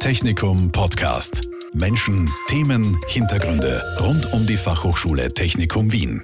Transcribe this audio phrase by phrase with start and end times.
[0.00, 1.46] Technikum Podcast.
[1.74, 6.22] Menschen, Themen, Hintergründe rund um die Fachhochschule Technikum Wien.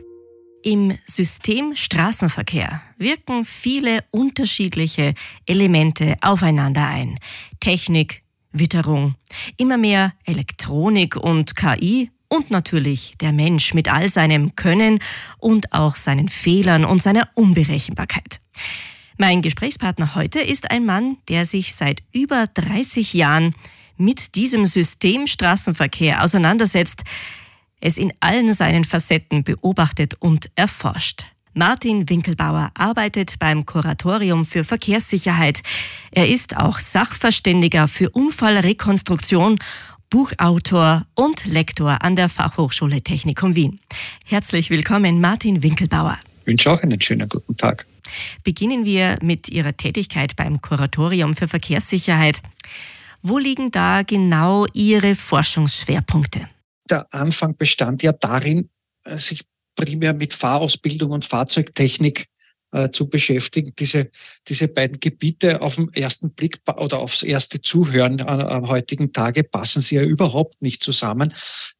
[0.63, 5.13] Im System Straßenverkehr wirken viele unterschiedliche
[5.45, 7.21] Elemente aufeinander ein.
[7.61, 9.15] Technik, Witterung,
[9.59, 15.01] immer mehr Elektronik und KI und natürlich der Mensch mit all seinem Können
[15.37, 18.41] und auch seinen Fehlern und seiner Unberechenbarkeit.
[19.19, 23.55] Mein Gesprächspartner heute ist ein Mann, der sich seit über 30 Jahren
[23.97, 27.03] mit diesem System Straßenverkehr auseinandersetzt,
[27.81, 31.29] es in allen seinen Facetten beobachtet und erforscht.
[31.55, 35.63] Martin Winkelbauer arbeitet beim Kuratorium für Verkehrssicherheit.
[36.11, 39.59] Er ist auch Sachverständiger für Unfallrekonstruktion,
[40.11, 43.81] Buchautor und Lektor an der Fachhochschule Technikum Wien.
[44.27, 46.19] Herzlich willkommen, Martin Winkelbauer.
[46.43, 47.87] Ich wünsche auch einen schönen guten Tag.
[48.45, 52.43] Beginnen wir mit Ihrer Tätigkeit beim Kuratorium für Verkehrssicherheit.
[53.23, 56.47] Wo liegen da genau Ihre Forschungsschwerpunkte?
[56.89, 58.71] Der Anfang bestand ja darin,
[59.05, 59.43] äh, sich
[59.75, 62.27] primär mit Fahrausbildung und Fahrzeugtechnik
[62.73, 63.73] äh, zu beschäftigen.
[63.79, 64.11] Diese,
[64.49, 69.83] diese beiden Gebiete auf den ersten Blick oder aufs erste Zuhören am heutigen Tage passen
[69.83, 71.33] sie ja überhaupt nicht zusammen.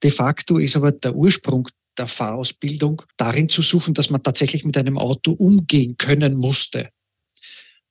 [0.03, 4.77] De facto ist aber der Ursprung der Fahrausbildung darin zu suchen, dass man tatsächlich mit
[4.77, 6.91] einem Auto umgehen können musste.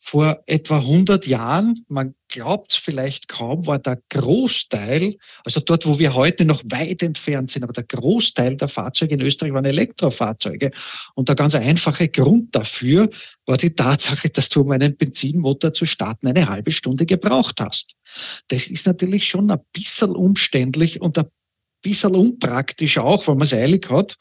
[0.07, 5.97] Vor etwa 100 Jahren, man glaubt es vielleicht kaum, war der Großteil, also dort, wo
[5.97, 10.69] wir heute noch weit entfernt sind, aber der Großteil der Fahrzeuge in Österreich waren Elektrofahrzeuge.
[11.15, 13.09] Und der ganz einfache Grund dafür
[13.47, 17.93] war die Tatsache, dass du, um einen Benzinmotor zu starten, eine halbe Stunde gebraucht hast.
[18.49, 21.25] Das ist natürlich schon ein bisschen umständlich und ein
[21.85, 24.15] bisschen unpraktisch auch, weil man es eilig hat.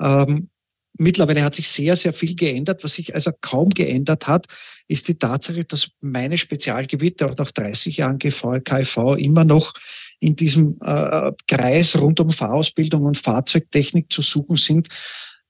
[0.00, 0.50] Ähm,
[0.98, 2.82] mittlerweile hat sich sehr, sehr viel geändert.
[2.82, 4.46] Was sich also kaum geändert hat,
[4.88, 9.72] ist die Tatsache, dass meine Spezialgebiete auch nach 30 Jahren KV immer noch
[10.18, 14.88] in diesem äh, Kreis rund um Fahrausbildung und Fahrzeugtechnik zu suchen sind,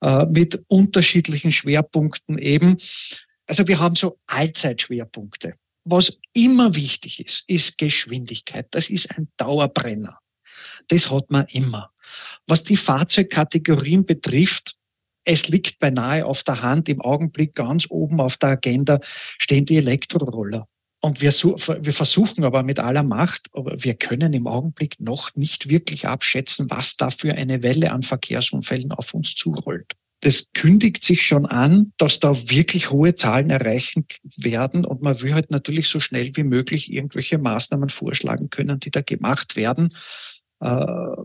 [0.02, 2.76] äh, mit unterschiedlichen Schwerpunkten eben.
[3.46, 5.54] Also wir haben so Allzeitschwerpunkte.
[5.84, 8.66] Was immer wichtig ist, ist Geschwindigkeit.
[8.70, 10.19] Das ist ein Dauerbrenner.
[10.88, 11.90] Das hat man immer.
[12.46, 14.76] Was die Fahrzeugkategorien betrifft,
[15.24, 19.00] es liegt beinahe auf der Hand, im Augenblick ganz oben auf der Agenda
[19.38, 20.66] stehen die Elektroroller.
[21.02, 25.70] Und wir, wir, versuchen aber mit aller Macht, aber wir können im Augenblick noch nicht
[25.70, 29.94] wirklich abschätzen, was da für eine Welle an Verkehrsunfällen auf uns zurollt.
[30.22, 34.04] Das kündigt sich schon an, dass da wirklich hohe Zahlen erreichen
[34.36, 38.90] werden und man will halt natürlich so schnell wie möglich irgendwelche Maßnahmen vorschlagen können, die
[38.90, 39.94] da gemacht werden.
[40.60, 41.16] Äh,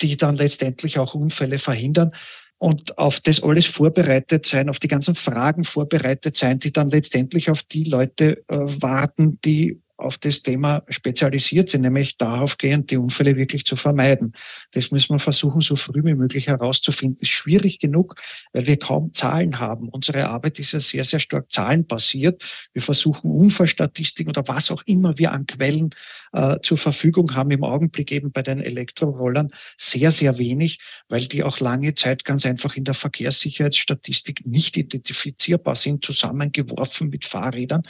[0.00, 2.12] die dann letztendlich auch Unfälle verhindern
[2.58, 7.50] und auf das alles vorbereitet sein, auf die ganzen Fragen vorbereitet sein, die dann letztendlich
[7.50, 12.96] auf die Leute äh, warten, die auf das Thema spezialisiert sind, nämlich darauf gehen, die
[12.96, 14.32] Unfälle wirklich zu vermeiden.
[14.70, 17.18] Das müssen wir versuchen, so früh wie möglich herauszufinden.
[17.20, 18.14] Ist schwierig genug,
[18.52, 19.88] weil wir kaum Zahlen haben.
[19.88, 22.44] Unsere Arbeit ist ja sehr, sehr stark zahlenbasiert.
[22.72, 25.90] Wir versuchen Unfallstatistiken oder was auch immer wir an Quellen
[26.32, 27.50] äh, zur Verfügung haben.
[27.50, 30.78] Im Augenblick eben bei den Elektrorollern sehr, sehr wenig,
[31.08, 37.24] weil die auch lange Zeit ganz einfach in der Verkehrssicherheitsstatistik nicht identifizierbar sind, zusammengeworfen mit
[37.24, 37.82] Fahrrädern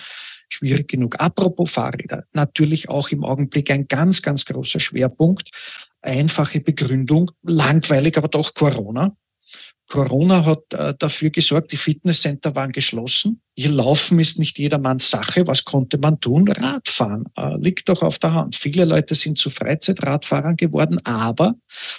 [0.48, 1.20] schwierig genug.
[1.20, 5.50] Apropos Fahrräder, natürlich auch im Augenblick ein ganz, ganz großer Schwerpunkt.
[6.02, 9.16] Einfache Begründung, langweilig, aber doch Corona.
[9.88, 13.40] Corona hat äh, dafür gesorgt, die Fitnesscenter waren geschlossen.
[13.56, 15.46] Hier Laufen ist nicht jedermanns Sache.
[15.46, 16.46] Was konnte man tun?
[16.46, 18.54] Radfahren äh, liegt doch auf der Hand.
[18.54, 21.54] Viele Leute sind zu Freizeitradfahrern geworden, aber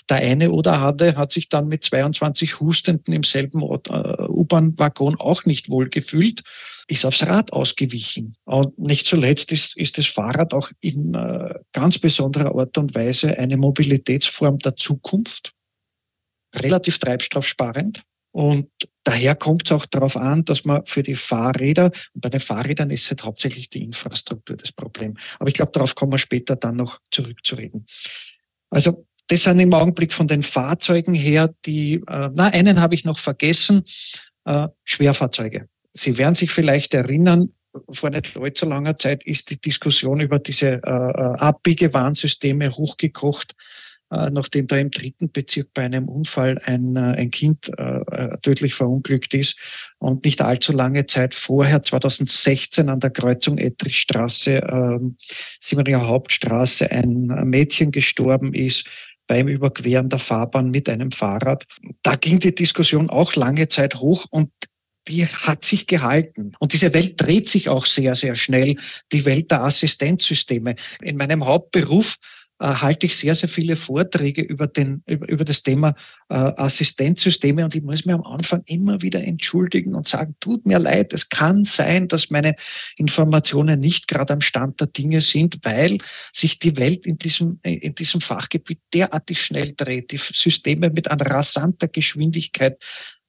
[0.07, 5.45] der eine oder andere hat sich dann mit 22 Hustenden im selben äh, U-Bahn-Waggon auch
[5.45, 6.43] nicht wohl gefühlt,
[6.87, 8.35] ist aufs Rad ausgewichen.
[8.45, 11.17] Und nicht zuletzt ist, ist das Fahrrad auch in
[11.71, 15.53] ganz besonderer Art und Weise eine Mobilitätsform der Zukunft
[16.55, 18.03] relativ treibstoffsparend.
[18.31, 18.69] Und
[19.03, 22.91] daher kommt es auch darauf an, dass man für die Fahrräder, und bei den Fahrrädern
[22.91, 25.15] ist halt hauptsächlich die Infrastruktur das Problem.
[25.39, 27.85] Aber ich glaube, darauf kommen wir später dann noch zurückzureden.
[28.69, 33.05] Also das sind im Augenblick von den Fahrzeugen her die, äh, na, einen habe ich
[33.05, 33.83] noch vergessen,
[34.45, 35.67] äh, Schwerfahrzeuge.
[35.93, 37.51] Sie werden sich vielleicht erinnern,
[37.91, 43.55] vor nicht allzu langer Zeit ist die Diskussion über diese äh, äh Abbiegewarnsysteme hochgekocht
[44.09, 49.33] nachdem da im dritten Bezirk bei einem Unfall ein, äh, ein Kind äh, tödlich verunglückt
[49.33, 49.55] ist
[49.99, 54.99] und nicht allzu lange Zeit vorher, 2016 an der Kreuzung Ettrichstraße, äh,
[55.61, 58.85] Simonier Hauptstraße, ein Mädchen gestorben ist
[59.27, 61.65] beim Überqueren der Fahrbahn mit einem Fahrrad.
[62.01, 64.49] Da ging die Diskussion auch lange Zeit hoch und
[65.07, 66.53] die hat sich gehalten.
[66.59, 68.75] Und diese Welt dreht sich auch sehr, sehr schnell.
[69.11, 70.75] Die Welt der Assistenzsysteme.
[71.01, 75.63] In meinem Hauptberuf äh, halte ich sehr, sehr viele Vorträge über, den, über, über das
[75.63, 75.95] Thema
[76.29, 80.79] äh, Assistenzsysteme und ich muss mir am Anfang immer wieder entschuldigen und sagen, tut mir
[80.79, 82.55] leid, es kann sein, dass meine
[82.97, 85.97] Informationen nicht gerade am Stand der Dinge sind, weil
[86.33, 91.25] sich die Welt in diesem, in diesem Fachgebiet derartig schnell dreht, die Systeme mit einer
[91.25, 92.77] rasanter Geschwindigkeit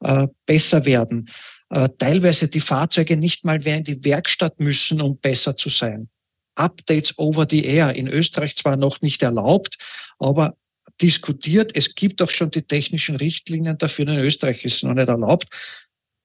[0.00, 1.28] äh, besser werden.
[1.70, 6.08] Äh, teilweise die Fahrzeuge nicht mal mehr in die Werkstatt müssen, um besser zu sein.
[6.56, 7.94] Updates over the air.
[7.94, 9.76] In Österreich zwar noch nicht erlaubt,
[10.18, 10.56] aber
[11.00, 11.72] diskutiert.
[11.74, 14.08] Es gibt auch schon die technischen Richtlinien dafür.
[14.08, 15.48] In Österreich ist es noch nicht erlaubt.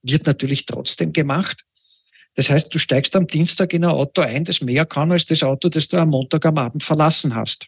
[0.02, 1.64] Wird natürlich trotzdem gemacht.
[2.34, 5.42] Das heißt, du steigst am Dienstag in ein Auto ein, das mehr kann als das
[5.42, 7.66] Auto, das du am Montag am Abend verlassen hast.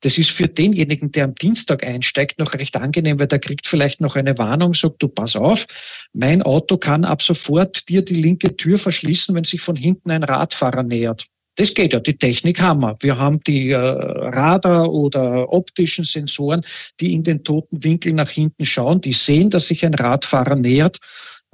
[0.00, 4.00] Das ist für denjenigen, der am Dienstag einsteigt, noch recht angenehm, weil der kriegt vielleicht
[4.00, 5.66] noch eine Warnung, sagt du, pass auf,
[6.12, 10.24] mein Auto kann ab sofort dir die linke Tür verschließen, wenn sich von hinten ein
[10.24, 11.26] Radfahrer nähert.
[11.56, 12.96] Das geht ja, die Technik haben wir.
[13.00, 16.62] Wir haben die äh, Radar- oder optischen Sensoren,
[16.98, 20.98] die in den toten Winkel nach hinten schauen, die sehen, dass sich ein Radfahrer nähert.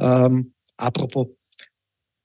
[0.00, 1.27] Ähm, apropos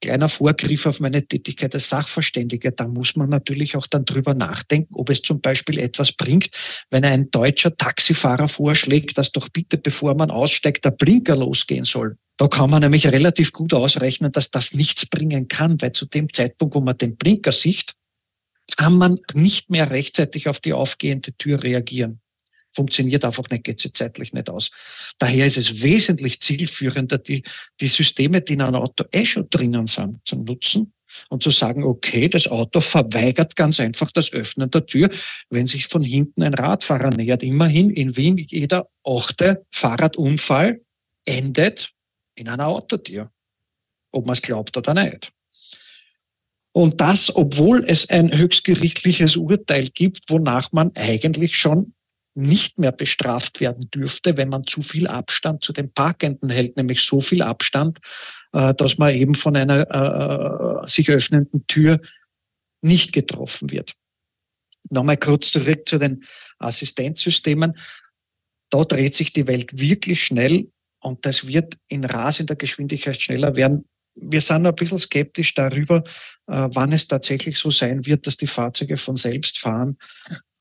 [0.04, 2.72] kleiner Vorgriff auf meine Tätigkeit als Sachverständiger.
[2.72, 6.50] Da muss man natürlich auch dann drüber nachdenken, ob es zum Beispiel etwas bringt,
[6.92, 12.18] wenn ein deutscher Taxifahrer vorschlägt, dass doch bitte, bevor man aussteigt, der Blinker losgehen soll.
[12.38, 16.32] Da kann man nämlich relativ gut ausrechnen, dass das nichts bringen kann, weil zu dem
[16.34, 17.94] Zeitpunkt, wo man den Blinker sieht,
[18.78, 22.20] kann man nicht mehr rechtzeitig auf die aufgehende Tür reagieren.
[22.72, 24.72] Funktioniert einfach nicht, geht sich zeitlich nicht aus.
[25.20, 27.44] Daher ist es wesentlich zielführender, die,
[27.80, 30.92] die Systeme, die in einem Auto eh schon drinnen sind, zu nutzen
[31.30, 35.10] und zu sagen, okay, das Auto verweigert ganz einfach das Öffnen der Tür,
[35.52, 37.44] wenn sich von hinten ein Radfahrer nähert.
[37.44, 40.82] Immerhin in Wien jeder achte Fahrradunfall
[41.26, 41.94] endet
[42.36, 43.32] in einer Autotür,
[44.12, 45.32] ob man es glaubt oder nicht.
[46.74, 51.94] Und das, obwohl es ein höchstgerichtliches Urteil gibt, wonach man eigentlich schon
[52.36, 57.02] nicht mehr bestraft werden dürfte, wenn man zu viel Abstand zu den Parkenden hält, nämlich
[57.02, 58.00] so viel Abstand,
[58.54, 62.02] äh, dass man eben von einer äh, sich öffnenden Tür
[62.82, 63.94] nicht getroffen wird.
[64.90, 66.24] Nochmal kurz zurück zu den
[66.58, 67.78] Assistenzsystemen.
[68.72, 70.72] Da dreht sich die Welt wirklich schnell
[71.04, 73.86] und das wird in rasender Geschwindigkeit schneller werden.
[74.16, 76.04] Wir sind ein bisschen skeptisch darüber,
[76.48, 79.98] äh, wann es tatsächlich so sein wird, dass die Fahrzeuge von selbst fahren.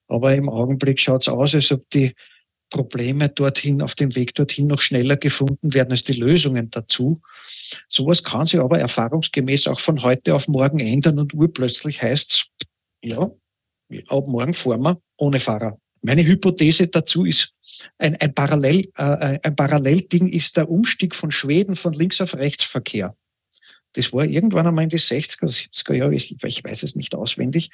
[0.08, 2.12] Aber im Augenblick schaut es aus, als ob die
[2.70, 7.20] Probleme dorthin, auf dem Weg dorthin noch schneller gefunden werden als die Lösungen dazu.
[7.88, 12.44] Sowas kann sich aber erfahrungsgemäß auch von heute auf morgen ändern und urplötzlich heißt es,
[13.04, 13.30] ja,
[14.08, 15.78] ab morgen fahren wir ohne Fahrer.
[16.00, 17.52] Meine Hypothese dazu ist,
[17.99, 22.64] ein, ein, Parallel, äh, ein Parallelding ist der Umstieg von Schweden von links auf rechts
[22.64, 23.17] Verkehr.
[23.94, 27.70] Das war irgendwann einmal in die 60er, 70er Jahre, ich, ich weiß es nicht auswendig.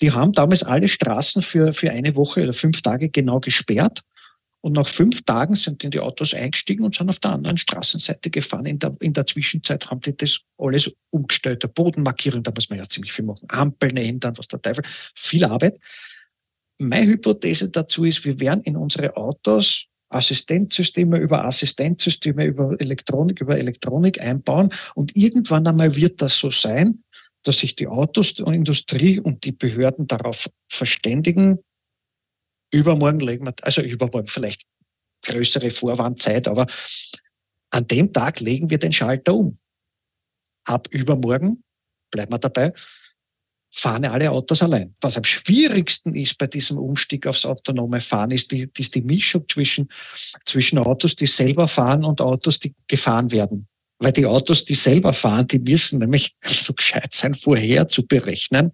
[0.00, 4.00] Die haben damals alle Straßen für, für eine Woche oder fünf Tage genau gesperrt.
[4.62, 8.30] Und nach fünf Tagen sind in die Autos eingestiegen und sind auf der anderen Straßenseite
[8.30, 8.64] gefahren.
[8.64, 11.62] In der, in der Zwischenzeit haben die das alles umgestellt.
[11.62, 13.46] Der Bodenmarkierung, da muss man ja ziemlich viel machen.
[13.50, 14.82] Ampeln ändern, was der Teufel.
[15.14, 15.78] Viel Arbeit.
[16.78, 23.58] Meine Hypothese dazu ist, wir werden in unsere Autos Assistenzsysteme über Assistenzsysteme, über Elektronik, über
[23.58, 24.70] Elektronik einbauen.
[24.94, 27.02] Und irgendwann einmal wird das so sein,
[27.42, 31.58] dass sich die Autosindustrie und die Behörden darauf verständigen,
[32.72, 34.62] übermorgen legen wir, also übermorgen vielleicht
[35.22, 36.66] größere Vorwandzeit, aber
[37.70, 39.58] an dem Tag legen wir den Schalter um.
[40.64, 41.62] Ab übermorgen,
[42.10, 42.72] bleiben wir dabei,
[43.76, 44.94] fahren alle Autos allein.
[45.00, 49.44] Was am schwierigsten ist bei diesem Umstieg aufs autonome Fahren, ist die, ist die Mischung
[49.48, 49.88] zwischen,
[50.44, 53.66] zwischen Autos, die selber fahren und Autos, die gefahren werden.
[53.98, 58.70] Weil die Autos, die selber fahren, die müssen nämlich so gescheit sein, vorher zu berechnen,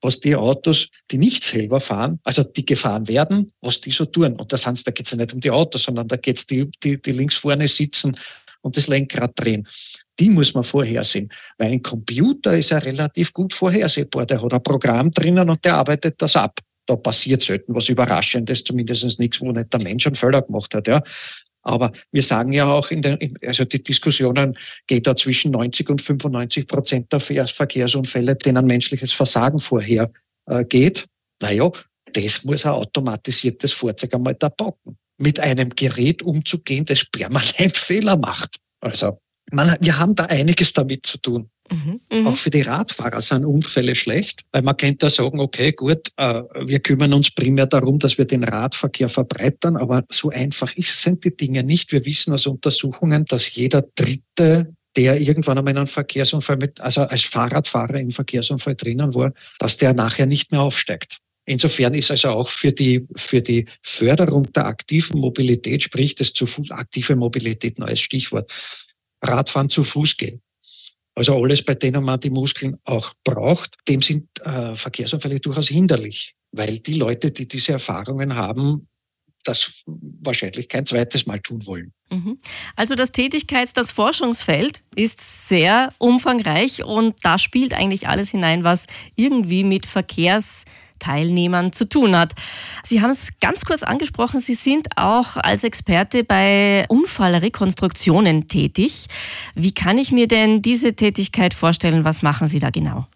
[0.00, 4.34] was die Autos, die nicht selber fahren, also die gefahren werden, was die so tun.
[4.34, 6.46] Und das heißt, da geht es ja nicht um die Autos, sondern da geht es
[6.46, 8.16] die, die, die links vorne sitzen
[8.62, 9.66] und das Lenkrad drehen
[10.18, 11.28] die muss man vorhersehen.
[11.58, 14.26] Weil ein Computer ist ja relativ gut vorhersehbar.
[14.26, 16.58] Der hat ein Programm drinnen und der arbeitet das ab.
[16.86, 20.88] Da passiert selten was Überraschendes, zumindest nichts, wo nicht der Mensch einen Fehler gemacht hat.
[20.88, 21.02] Ja.
[21.62, 26.00] Aber wir sagen ja auch in der, also die Diskussionen geht da zwischen 90 und
[26.00, 30.10] 95 Prozent der Verkehrsunfälle, denen menschliches Versagen vorher
[30.46, 31.06] äh, geht.
[31.42, 31.70] Naja,
[32.14, 34.96] das muss ein automatisiertes Fahrzeug einmal da packen.
[35.18, 38.56] Mit einem Gerät umzugehen, das permanent Fehler macht.
[38.80, 39.18] Also
[39.50, 41.50] man, wir haben da einiges damit zu tun.
[41.70, 42.30] Mhm, mh.
[42.30, 46.42] Auch für die Radfahrer sind Unfälle schlecht, weil man könnte ja sagen, okay, gut, äh,
[46.64, 51.24] wir kümmern uns primär darum, dass wir den Radverkehr verbreitern, aber so einfach ist, sind
[51.24, 51.92] die Dinge nicht.
[51.92, 57.02] Wir wissen aus Untersuchungen, dass jeder dritte der irgendwann einmal in einem Verkehrsunfall mit, also
[57.02, 61.18] als Fahrradfahrer im Verkehrsunfall drinnen war, dass der nachher nicht mehr aufsteigt.
[61.48, 66.46] Insofern ist also auch für die, für die Förderung der aktiven Mobilität, sprich das zu
[66.46, 68.52] Fuß, aktive Mobilität, neues Stichwort,
[69.22, 70.42] Radfahren zu Fuß gehen.
[71.14, 76.34] Also alles, bei denen man die Muskeln auch braucht, dem sind äh, Verkehrsunfälle durchaus hinderlich,
[76.52, 78.86] weil die Leute, die diese Erfahrungen haben,
[79.44, 81.92] das wahrscheinlich kein zweites Mal tun wollen.
[82.12, 82.38] Mhm.
[82.76, 88.86] Also das Tätigkeits-, das Forschungsfeld ist sehr umfangreich und da spielt eigentlich alles hinein, was
[89.16, 89.86] irgendwie mit
[90.98, 92.34] Verkehrsteilnehmern zu tun hat.
[92.84, 99.06] Sie haben es ganz kurz angesprochen, Sie sind auch als Experte bei Unfallrekonstruktionen tätig.
[99.54, 102.04] Wie kann ich mir denn diese Tätigkeit vorstellen?
[102.04, 103.06] Was machen Sie da genau?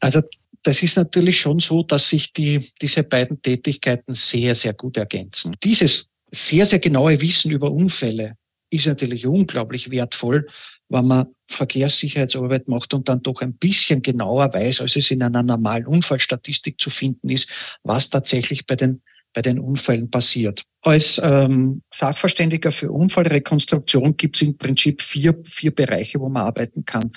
[0.00, 0.20] Also
[0.62, 5.56] das ist natürlich schon so, dass sich die, diese beiden Tätigkeiten sehr, sehr gut ergänzen.
[5.62, 8.34] Dieses sehr, sehr genaue Wissen über Unfälle
[8.70, 10.46] ist natürlich unglaublich wertvoll,
[10.90, 15.42] wenn man Verkehrssicherheitsarbeit macht und dann doch ein bisschen genauer weiß, als es in einer
[15.42, 17.48] normalen Unfallstatistik zu finden ist,
[17.82, 20.64] was tatsächlich bei den bei den Unfällen passiert.
[20.82, 26.84] Als ähm, Sachverständiger für Unfallrekonstruktion gibt es im Prinzip vier, vier Bereiche, wo man arbeiten
[26.84, 27.10] kann.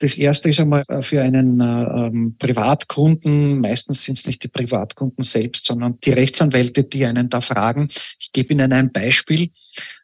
[0.00, 4.48] Das erste ist einmal äh, für einen äh, ähm, Privatkunden, meistens sind es nicht die
[4.48, 7.88] Privatkunden selbst, sondern die Rechtsanwälte, die einen da fragen.
[8.18, 9.50] Ich gebe Ihnen ein Beispiel.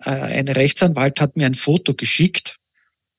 [0.04, 2.58] Äh, ein Rechtsanwalt hat mir ein Foto geschickt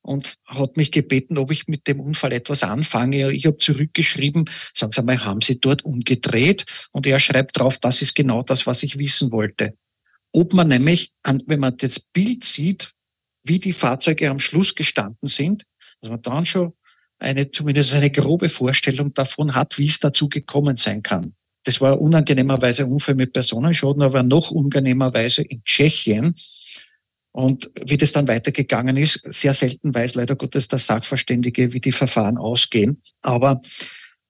[0.06, 3.32] und hat mich gebeten, ob ich mit dem Unfall etwas anfange.
[3.32, 6.64] Ich habe zurückgeschrieben, sagen Sie mal, haben Sie dort umgedreht?
[6.92, 9.74] Und er schreibt drauf, das ist genau das, was ich wissen wollte.
[10.32, 12.92] Ob man nämlich, wenn man das Bild sieht,
[13.42, 15.64] wie die Fahrzeuge am Schluss gestanden sind,
[16.00, 16.72] dass man dann schon
[17.18, 21.34] eine, zumindest eine grobe Vorstellung davon hat, wie es dazu gekommen sein kann.
[21.64, 26.34] Das war unangenehmerweise Unfall mit Personenschaden, aber noch unangenehmerweise in Tschechien.
[27.36, 31.92] Und wie das dann weitergegangen ist, sehr selten weiß leider Gottes der Sachverständige, wie die
[31.92, 33.02] Verfahren ausgehen.
[33.20, 33.60] Aber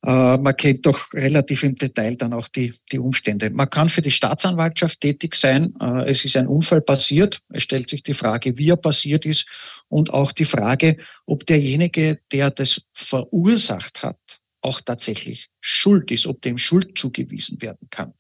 [0.04, 3.48] äh, man kennt doch relativ im Detail dann auch die, die Umstände.
[3.50, 5.72] Man kann für die Staatsanwaltschaft tätig sein.
[5.80, 7.38] Äh, es ist ein Unfall passiert.
[7.50, 9.46] Es stellt sich die Frage, wie er passiert ist
[9.86, 10.96] und auch die Frage,
[11.26, 14.18] ob derjenige, der das verursacht hat,
[14.62, 18.14] auch tatsächlich schuld ist, ob dem Schuld zugewiesen werden kann.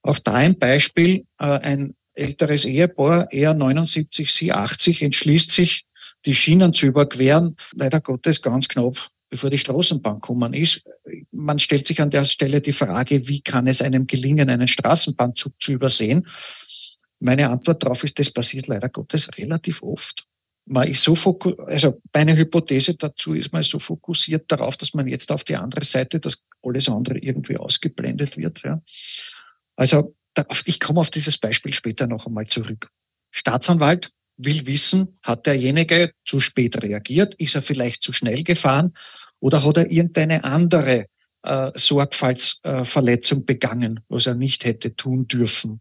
[0.00, 5.84] Auch da ein Beispiel, äh, ein älteres Ehepaar, er 79, sie 80, entschließt sich,
[6.26, 7.56] die Schienen zu überqueren.
[7.74, 10.82] Leider Gottes ganz knapp bevor die Straßenbahn gekommen ist.
[11.30, 15.52] Man stellt sich an der Stelle die Frage, wie kann es einem gelingen, einen Straßenbahnzug
[15.60, 16.26] zu übersehen?
[17.20, 20.26] Meine Antwort darauf ist, das passiert leider Gottes relativ oft.
[20.66, 24.94] Man ist so fokussiert, also meine Hypothese dazu ist, man ist so fokussiert darauf, dass
[24.94, 28.62] man jetzt auf die andere Seite, dass alles andere irgendwie ausgeblendet wird.
[28.62, 28.82] Ja.
[29.76, 30.14] Also
[30.64, 32.88] ich komme auf dieses Beispiel später noch einmal zurück.
[33.30, 37.34] Staatsanwalt will wissen, hat derjenige zu spät reagiert?
[37.34, 38.94] Ist er vielleicht zu schnell gefahren?
[39.40, 41.06] Oder hat er irgendeine andere
[41.42, 45.80] äh, Sorgfaltsverletzung begangen, was er nicht hätte tun dürfen?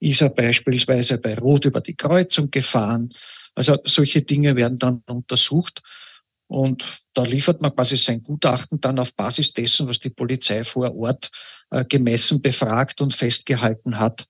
[0.00, 3.10] Ist er beispielsweise bei Rot über die Kreuzung gefahren?
[3.54, 5.80] Also solche Dinge werden dann untersucht.
[6.48, 10.94] Und da liefert man quasi sein Gutachten dann auf Basis dessen, was die Polizei vor
[10.96, 11.30] Ort
[11.70, 14.26] äh, gemessen, befragt und festgehalten hat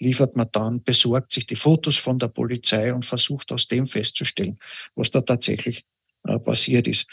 [0.00, 4.58] liefert man dann, besorgt sich die Fotos von der Polizei und versucht aus dem festzustellen,
[4.94, 5.84] was da tatsächlich
[6.24, 7.06] äh, passiert ist.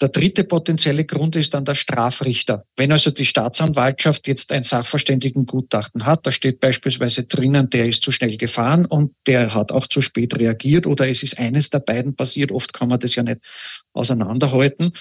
[0.00, 2.66] Der dritte potenzielle Grund ist dann der Strafrichter.
[2.76, 8.12] Wenn also die Staatsanwaltschaft jetzt ein Sachverständigengutachten hat, da steht beispielsweise drinnen, der ist zu
[8.12, 12.14] schnell gefahren und der hat auch zu spät reagiert oder es ist eines der beiden
[12.14, 13.38] passiert, oft kann man das ja nicht
[13.94, 14.92] auseinanderhalten,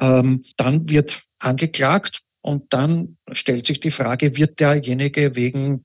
[0.00, 5.84] ähm, dann wird angeklagt und dann stellt sich die Frage, wird derjenige wegen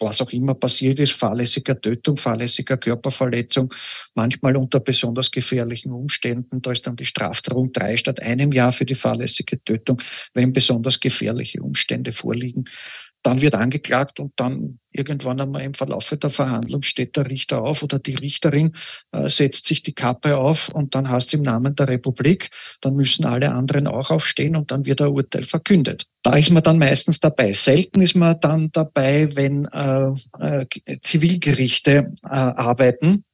[0.00, 3.72] was auch immer passiert ist, fahrlässiger Tötung, fahrlässiger Körperverletzung,
[4.14, 6.62] manchmal unter besonders gefährlichen Umständen.
[6.62, 10.00] Da ist dann die Strafdrohung drei statt einem Jahr für die fahrlässige Tötung,
[10.34, 12.64] wenn besonders gefährliche Umstände vorliegen.
[13.22, 17.82] Dann wird angeklagt und dann irgendwann einmal im Verlauf der Verhandlung steht der Richter auf
[17.82, 18.72] oder die Richterin
[19.12, 22.50] äh, setzt sich die Kappe auf und dann heißt es im Namen der Republik,
[22.80, 26.06] dann müssen alle anderen auch aufstehen und dann wird ein Urteil verkündet.
[26.22, 27.52] Da ist man dann meistens dabei.
[27.52, 30.66] Selten ist man dann dabei, wenn äh, äh,
[31.00, 33.24] Zivilgerichte äh, arbeiten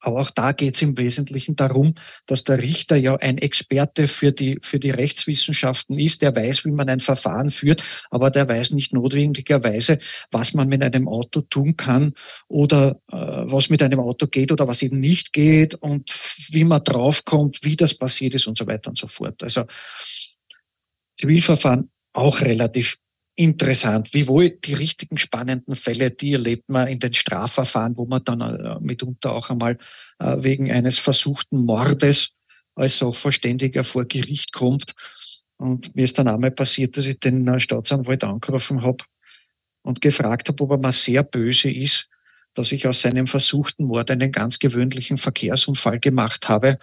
[0.00, 1.94] aber auch da geht es im Wesentlichen darum,
[2.26, 6.22] dass der Richter ja ein Experte für die, für die Rechtswissenschaften ist.
[6.22, 9.98] Der weiß, wie man ein Verfahren führt, aber der weiß nicht notwendigerweise,
[10.30, 12.14] was man mit einem Auto tun kann
[12.48, 16.10] oder äh, was mit einem Auto geht oder was eben nicht geht und
[16.50, 19.42] wie man draufkommt, wie das passiert ist und so weiter und so fort.
[19.42, 19.64] Also
[21.14, 22.96] Zivilverfahren auch relativ
[23.40, 24.12] interessant.
[24.12, 28.78] Wiewohl die richtigen spannenden Fälle, die erlebt man in den Strafverfahren, wo man dann äh,
[28.80, 29.78] mitunter auch einmal
[30.18, 32.30] äh, wegen eines versuchten Mordes
[32.74, 34.94] als Sachverständiger vor Gericht kommt.
[35.56, 39.04] Und mir ist dann einmal passiert, dass ich den äh, Staatsanwalt angerufen habe
[39.82, 42.08] und gefragt habe, ob er mal sehr böse ist,
[42.52, 46.78] dass ich aus seinem versuchten Mord einen ganz gewöhnlichen Verkehrsunfall gemacht habe.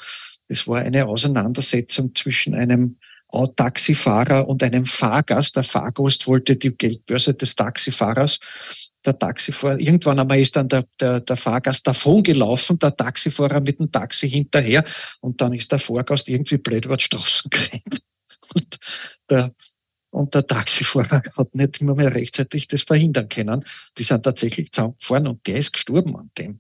[0.48, 2.98] Es war eine Auseinandersetzung zwischen einem
[3.56, 5.56] Taxifahrer und einem Fahrgast.
[5.56, 8.40] Der Fahrgast wollte die Geldbörse des Taxifahrers.
[9.06, 13.80] Der Taxifahrer, irgendwann einmal ist dann der, der, der Fahrgast davon gelaufen, der Taxifahrer mit
[13.80, 14.84] dem Taxi hinterher
[15.22, 18.00] und dann ist der Fahrgast irgendwie blöd über die Straßen gerannt.
[18.54, 18.78] Und
[19.30, 19.54] der,
[20.10, 23.64] und der Taxifahrer hat nicht immer mehr rechtzeitig das verhindern können.
[23.98, 26.60] Die sind tatsächlich zusammengefahren und der ist gestorben an dem.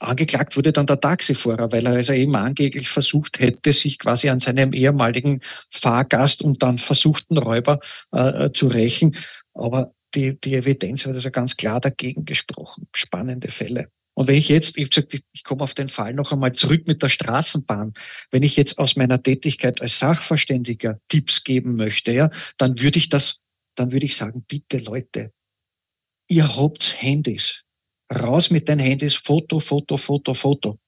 [0.00, 4.40] Angeklagt wurde dann der Taxifahrer, weil er also eben angeblich versucht hätte, sich quasi an
[4.40, 7.80] seinem ehemaligen Fahrgast und dann versuchten Räuber
[8.12, 9.16] äh, zu rächen.
[9.54, 12.88] Aber die, die Evidenz hat also ganz klar dagegen gesprochen.
[12.94, 13.88] Spannende Fälle.
[14.14, 16.86] Und wenn ich jetzt, ich gesagt, ich, ich komme auf den Fall noch einmal zurück
[16.86, 17.92] mit der Straßenbahn,
[18.30, 23.10] wenn ich jetzt aus meiner Tätigkeit als Sachverständiger Tipps geben möchte, ja, dann würde ich
[23.10, 23.40] das,
[23.74, 25.32] dann würde ich sagen, bitte Leute,
[26.28, 27.62] ihr habt Handys,
[28.12, 30.78] Raus mit den Handys, Foto, Foto, Foto, Foto.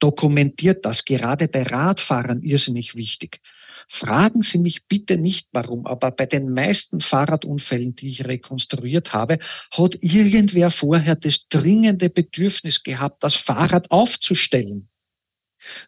[0.00, 3.40] Dokumentiert das, gerade bei Radfahrern irrsinnig wichtig.
[3.88, 9.38] Fragen Sie mich bitte nicht warum, aber bei den meisten Fahrradunfällen, die ich rekonstruiert habe,
[9.70, 14.88] hat irgendwer vorher das dringende Bedürfnis gehabt, das Fahrrad aufzustellen.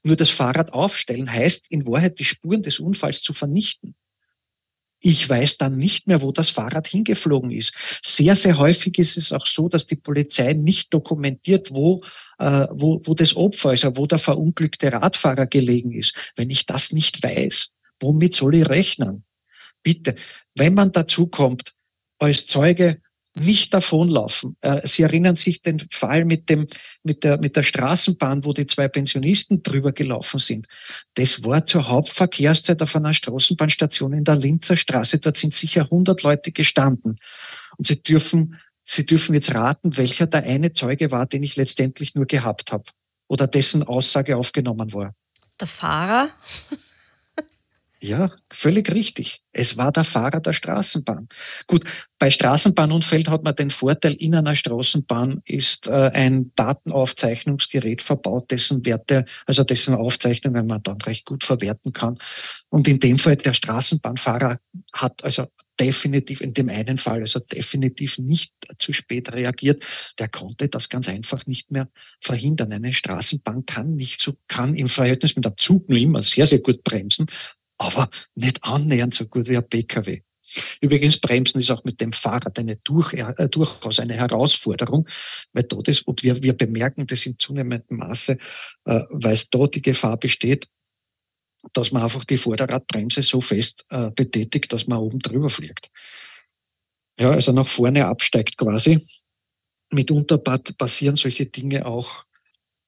[0.02, 3.94] Nur das Fahrrad aufstellen heißt in Wahrheit die Spuren des Unfalls zu vernichten.
[5.00, 7.72] Ich weiß dann nicht mehr, wo das Fahrrad hingeflogen ist.
[8.02, 12.02] Sehr, sehr häufig ist es auch so, dass die Polizei nicht dokumentiert, wo,
[12.38, 16.14] äh, wo, wo das Opfer, also wo der verunglückte Radfahrer gelegen ist.
[16.34, 17.68] Wenn ich das nicht weiß,
[18.00, 19.24] womit soll ich rechnen?
[19.82, 20.14] Bitte,
[20.56, 21.72] wenn man dazu kommt,
[22.18, 23.00] als Zeuge
[23.38, 24.56] nicht davonlaufen.
[24.60, 26.66] Äh, Sie erinnern sich den Fall mit, dem,
[27.02, 30.66] mit, der, mit der Straßenbahn, wo die zwei Pensionisten drüber gelaufen sind.
[31.14, 35.18] Das war zur Hauptverkehrszeit auf einer Straßenbahnstation in der Linzer Straße.
[35.18, 37.18] Dort sind sicher 100 Leute gestanden.
[37.76, 42.14] Und Sie dürfen, Sie dürfen jetzt raten, welcher der eine Zeuge war, den ich letztendlich
[42.14, 42.84] nur gehabt habe
[43.28, 45.14] oder dessen Aussage aufgenommen war.
[45.60, 46.30] Der Fahrer?
[48.06, 49.42] Ja, völlig richtig.
[49.52, 51.28] Es war der Fahrer der Straßenbahn.
[51.66, 51.82] Gut,
[52.20, 58.86] bei Straßenbahnunfällen hat man den Vorteil, in einer Straßenbahn ist äh, ein Datenaufzeichnungsgerät verbaut, dessen
[58.86, 62.16] Werte, also dessen Aufzeichnungen man dann recht gut verwerten kann.
[62.68, 64.60] Und in dem Fall der Straßenbahnfahrer
[64.92, 65.46] hat also
[65.80, 69.82] definitiv, in dem einen Fall, also definitiv nicht zu spät reagiert.
[70.20, 71.88] Der konnte das ganz einfach nicht mehr
[72.20, 72.72] verhindern.
[72.72, 76.60] Eine Straßenbahn kann nicht so, kann im Verhältnis mit der Zug nur immer sehr, sehr
[76.60, 77.26] gut bremsen
[77.78, 80.22] aber nicht annähernd so gut wie ein Pkw.
[80.80, 85.08] Übrigens, Bremsen ist auch mit dem Fahrrad eine durch, äh, durchaus eine Herausforderung,
[85.52, 88.38] weil da das, und wir, wir bemerken das in zunehmendem Maße,
[88.84, 90.68] äh, weil es da die Gefahr besteht,
[91.72, 95.90] dass man einfach die Vorderradbremse so fest äh, betätigt, dass man oben drüber fliegt.
[97.18, 99.04] Ja, also nach vorne absteigt quasi.
[99.90, 102.24] Mitunter passieren solche Dinge auch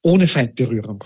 [0.03, 1.05] ohne Feindberührung.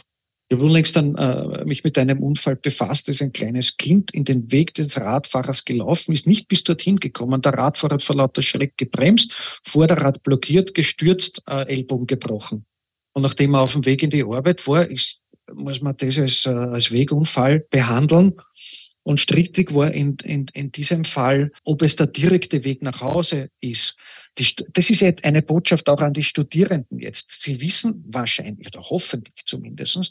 [0.52, 4.26] Ich habe unlängst dann äh, mich mit einem Unfall befasst, dass ein kleines Kind in
[4.26, 7.40] den Weg des Radfahrers gelaufen ist, nicht bis dorthin gekommen.
[7.40, 9.32] Der Radfahrer hat vor lauter Schreck gebremst,
[9.64, 12.66] Vorderrad blockiert, gestürzt, äh, Ellbogen gebrochen.
[13.14, 15.20] Und nachdem er auf dem Weg in die Arbeit war, ist,
[15.54, 18.34] muss man das als, äh, als Wegunfall behandeln.
[19.04, 23.50] Und strittig war in, in, in diesem Fall, ob es der direkte Weg nach Hause
[23.60, 23.96] ist.
[24.38, 27.42] Die, das ist eine Botschaft auch an die Studierenden jetzt.
[27.42, 30.10] Sie wissen wahrscheinlich oder hoffentlich zumindestens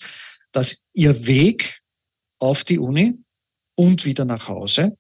[0.52, 1.82] dass ihr Weg
[2.40, 3.18] auf die Uni
[3.76, 4.98] und wieder nach Hause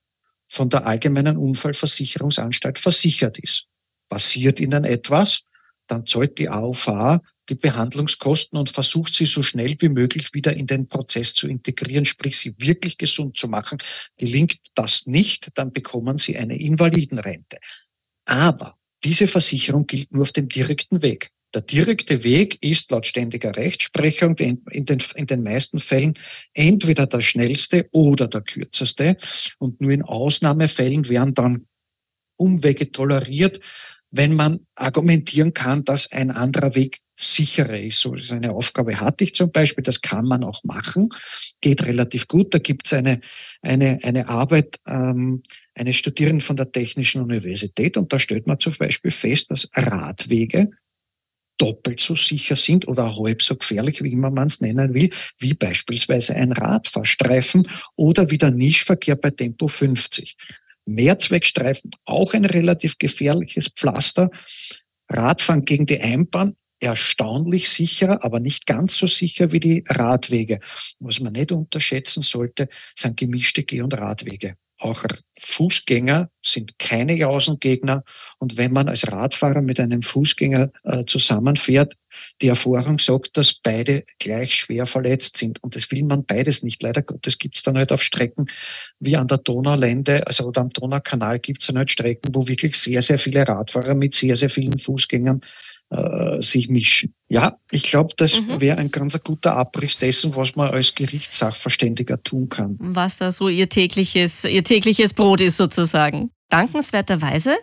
[0.47, 3.67] von der Allgemeinen Unfallversicherungsanstalt versichert ist.
[4.09, 5.41] Passiert ihnen etwas,
[5.87, 10.67] dann zahlt die AOV die Behandlungskosten und versucht sie so schnell wie möglich wieder in
[10.67, 13.79] den Prozess zu integrieren, sprich sie wirklich gesund zu machen.
[14.17, 17.57] Gelingt das nicht, dann bekommen sie eine Invalidenrente.
[18.25, 21.31] Aber diese Versicherung gilt nur auf dem direkten Weg.
[21.53, 26.13] Der direkte Weg ist laut ständiger Rechtsprechung in den, in den meisten Fällen
[26.53, 29.17] entweder der schnellste oder der kürzeste.
[29.57, 31.67] Und nur in Ausnahmefällen werden dann
[32.37, 33.59] Umwege toleriert,
[34.11, 37.99] wenn man argumentieren kann, dass ein anderer Weg sicherer ist.
[37.99, 41.09] So eine Aufgabe hatte ich zum Beispiel, das kann man auch machen,
[41.61, 42.53] geht relativ gut.
[42.53, 43.21] Da gibt es eine,
[43.61, 45.41] eine, eine Arbeit, ähm,
[45.75, 50.71] eine Studierende von der Technischen Universität und da stellt man zum Beispiel fest, dass Radwege
[51.57, 55.53] doppelt so sicher sind oder halb so gefährlich, wie immer man es nennen will, wie
[55.53, 60.35] beispielsweise ein Radfahrstreifen oder wie der Nischverkehr bei Tempo 50.
[60.93, 64.29] Mehrzweckstreifen, auch ein relativ gefährliches Pflaster.
[65.09, 70.59] Radfahren gegen die Einbahn, erstaunlich sicher, aber nicht ganz so sicher wie die Radwege.
[70.99, 74.55] Was man nicht unterschätzen sollte, sind gemischte Geh- und Radwege.
[74.81, 75.03] Auch
[75.39, 78.03] Fußgänger sind keine Jausengegner.
[78.39, 81.93] Und wenn man als Radfahrer mit einem Fußgänger äh, zusammenfährt,
[82.41, 85.61] die Erfahrung sagt, dass beide gleich schwer verletzt sind.
[85.63, 86.81] Und das will man beides nicht.
[86.81, 88.47] Leider Gottes gibt es dann halt auf Strecken
[88.99, 92.75] wie an der Donaulände, also oder am Donaukanal gibt es dann halt Strecken, wo wirklich
[92.75, 95.41] sehr, sehr viele Radfahrer mit sehr, sehr vielen Fußgängern
[95.91, 97.13] äh, sich mischen.
[97.27, 98.61] Ja, ich glaube, das mhm.
[98.61, 102.77] wäre ein ganz guter Abriss dessen, was man als Gerichtssachverständiger tun kann.
[102.79, 106.31] Was da so ihr tägliches, ihr tägliches Brot ist sozusagen.
[106.47, 107.57] Dankenswerterweise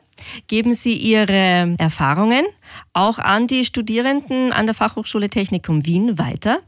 [0.46, 2.46] geben Sie Ihre Erfahrungen
[2.94, 6.60] auch an die Studierenden an der Fachhochschule Technikum Wien weiter.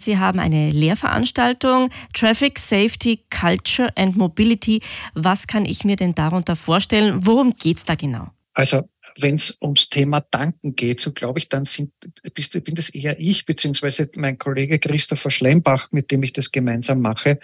[0.00, 4.80] Sie haben eine Lehrveranstaltung Traffic Safety, Culture and Mobility.
[5.14, 7.26] Was kann ich mir denn darunter vorstellen?
[7.26, 8.28] Worum geht es da genau?
[8.54, 8.82] Also
[9.20, 11.92] wenn es ums Thema Danken geht, so glaube ich, dann sind,
[12.34, 17.00] bist, bin das eher ich, beziehungsweise mein Kollege Christopher Schlembach, mit dem ich das gemeinsam
[17.00, 17.38] mache,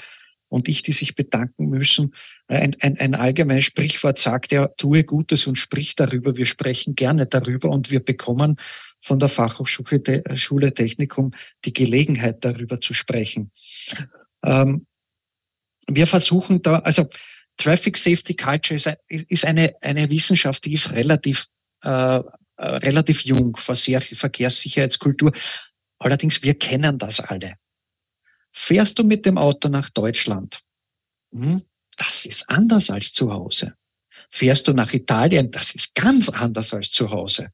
[0.48, 2.14] und ich, die sich bedanken müssen.
[2.46, 6.36] Ein, ein, ein allgemeines Sprichwort sagt ja, tue Gutes und sprich darüber.
[6.36, 8.56] Wir sprechen gerne darüber und wir bekommen
[9.00, 11.32] von der Fachhochschule Technikum
[11.64, 13.50] die Gelegenheit, darüber zu sprechen.
[14.44, 14.86] Ähm,
[15.88, 17.08] wir versuchen da, also
[17.56, 21.46] Traffic Safety Culture ist, ist eine, eine Wissenschaft, die ist relativ
[21.84, 22.22] äh,
[22.56, 25.32] äh, relativ jung, Verkehrssicherheitskultur.
[25.98, 27.54] Allerdings, wir kennen das alle.
[28.52, 30.60] Fährst du mit dem Auto nach Deutschland?
[31.32, 31.62] Hm,
[31.96, 33.74] das ist anders als zu Hause.
[34.30, 35.50] Fährst du nach Italien?
[35.50, 37.48] Das ist ganz anders als zu Hause.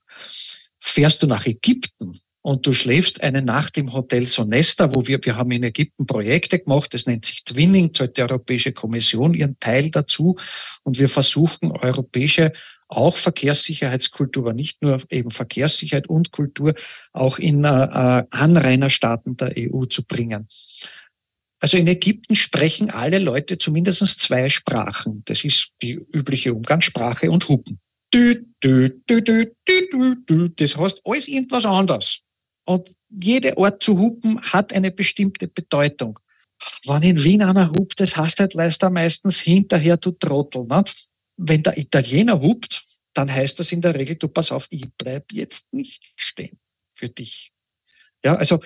[0.79, 2.13] Fährst du nach Ägypten?
[2.43, 6.59] und du schläfst eine Nacht im Hotel Sonesta, wo wir, wir haben in Ägypten Projekte
[6.59, 10.37] gemacht, das nennt sich Twinning, zahlt die Europäische Kommission ihren Teil dazu
[10.83, 12.53] und wir versuchen europäische
[12.91, 16.75] auch Verkehrssicherheitskultur, aber nicht nur eben Verkehrssicherheit und Kultur
[17.13, 20.49] auch in äh, äh Anrainerstaaten der EU zu bringen.
[21.61, 25.23] Also in Ägypten sprechen alle Leute zumindest zwei Sprachen.
[25.27, 27.79] Das ist die übliche Umgangssprache und Hupen.
[28.13, 28.37] Das
[30.77, 32.21] heißt alles irgendwas anderes.
[32.65, 36.19] Und jede Art zu hupen hat eine bestimmte Bedeutung.
[36.87, 40.65] Wenn in Wien einer hupt, das heißt halt, du meistens hinterher, du Trottel.
[40.65, 41.10] Nicht?
[41.43, 45.33] Wenn der Italiener hupt, dann heißt das in der Regel, du pass auf, ich bleib
[45.33, 46.59] jetzt nicht stehen
[46.93, 47.53] für dich.
[48.25, 48.61] Ja, also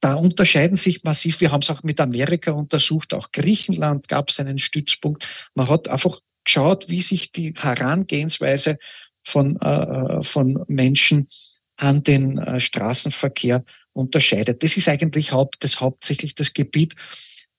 [0.00, 1.40] da unterscheiden sich massiv.
[1.40, 5.50] Wir haben es auch mit Amerika untersucht, auch Griechenland gab es einen Stützpunkt.
[5.54, 8.78] Man hat einfach geschaut, wie sich die Herangehensweise
[9.22, 11.28] von, äh, von Menschen
[11.76, 14.62] an den äh, Straßenverkehr unterscheidet.
[14.64, 16.96] Das ist eigentlich haupt, das hauptsächlich das Gebiet,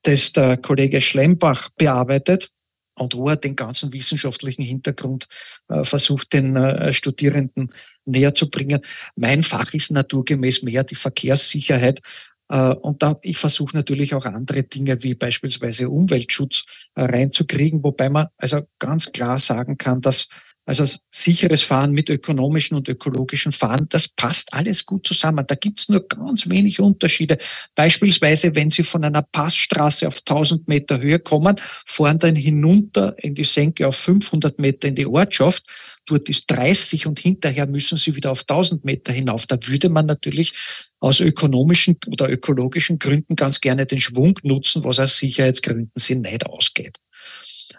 [0.01, 2.49] das der Kollege Schlembach bearbeitet
[2.95, 5.25] und wo er den ganzen wissenschaftlichen Hintergrund
[5.69, 7.73] äh, versucht, den äh, Studierenden
[8.05, 8.81] näher zu bringen.
[9.15, 12.01] Mein Fach ist naturgemäß mehr die Verkehrssicherheit.
[12.49, 18.09] Äh, und da, ich versuche natürlich auch andere Dinge wie beispielsweise Umweltschutz äh, reinzukriegen, wobei
[18.09, 20.27] man also ganz klar sagen kann, dass
[20.65, 25.45] also sicheres Fahren mit ökonomischen und ökologischen Fahren, das passt alles gut zusammen.
[25.45, 27.37] Da gibt's nur ganz wenig Unterschiede.
[27.75, 33.35] Beispielsweise, wenn Sie von einer Passstraße auf 1000 Meter Höhe kommen, fahren dann hinunter in
[33.35, 35.65] die Senke auf 500 Meter in die Ortschaft.
[36.05, 39.45] Dort ist 30 und hinterher müssen Sie wieder auf 1000 Meter hinauf.
[39.45, 40.53] Da würde man natürlich
[41.01, 46.45] aus ökonomischen oder ökologischen Gründen ganz gerne den Schwung nutzen, was aus Sicherheitsgründen sie nicht
[46.45, 46.97] ausgeht.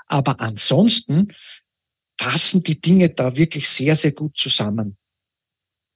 [0.06, 1.28] Aber ansonsten
[2.16, 4.96] passen die Dinge da wirklich sehr, sehr gut zusammen.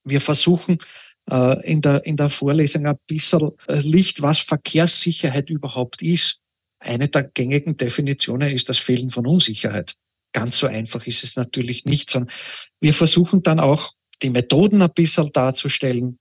[0.05, 0.79] Wir versuchen
[1.31, 6.41] äh, in, der, in der Vorlesung ein bisschen äh, Licht, was Verkehrssicherheit überhaupt ist.
[6.81, 9.97] Eine der gängigen Definitionen ist das Fehlen von Unsicherheit.
[10.33, 12.33] Ganz so einfach ist es natürlich nicht, sondern
[12.81, 16.19] wir versuchen dann auch die Methoden ein bisschen darzustellen.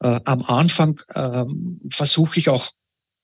[0.00, 2.72] Äh, am Anfang ähm, versuche ich auch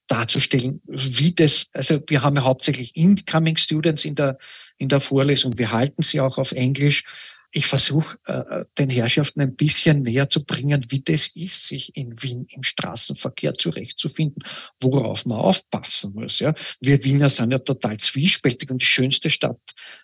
[0.08, 4.38] darzustellen, wie das, also wir haben ja hauptsächlich Incoming Students in der,
[4.80, 7.04] in der Vorlesung, wir halten sie auch auf Englisch
[7.52, 12.22] ich versuche äh, den Herrschaften ein bisschen näher zu bringen, wie das ist, sich in
[12.22, 14.44] Wien im Straßenverkehr zurechtzufinden,
[14.80, 16.38] worauf man aufpassen muss.
[16.38, 16.54] Ja.
[16.80, 19.58] Wir Wiener sind ja total zwiespältig und die schönste Stadt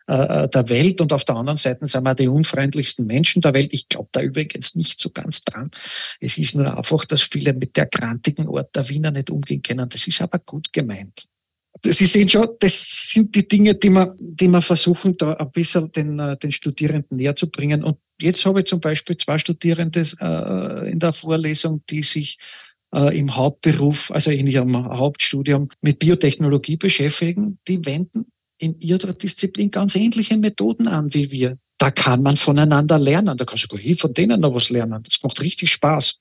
[0.08, 3.72] äh, der Welt und auf der anderen Seite sind wir die unfreundlichsten Menschen der Welt.
[3.72, 5.70] Ich glaube da übrigens nicht so ganz dran.
[6.20, 9.88] Es ist nur einfach, dass viele mit der grantigen Ort der Wiener nicht umgehen können.
[9.88, 11.28] Das ist aber gut gemeint.
[11.84, 15.90] Sie sehen schon, das sind die Dinge, die wir, die wir versuchen, da ein bisschen
[15.92, 17.84] den, äh, den Studierenden näher zu bringen.
[17.84, 22.38] Und jetzt habe ich zum Beispiel zwei Studierende äh, in der Vorlesung, die sich
[22.94, 27.58] äh, im Hauptberuf, also in ihrem Hauptstudium mit Biotechnologie beschäftigen.
[27.68, 28.26] Die wenden
[28.58, 31.58] in ihrer Disziplin ganz ähnliche Methoden an wie wir.
[31.78, 33.36] Da kann man voneinander lernen.
[33.36, 35.02] Da kann sogar ich von denen noch was lernen.
[35.02, 36.18] Das macht richtig Spaß.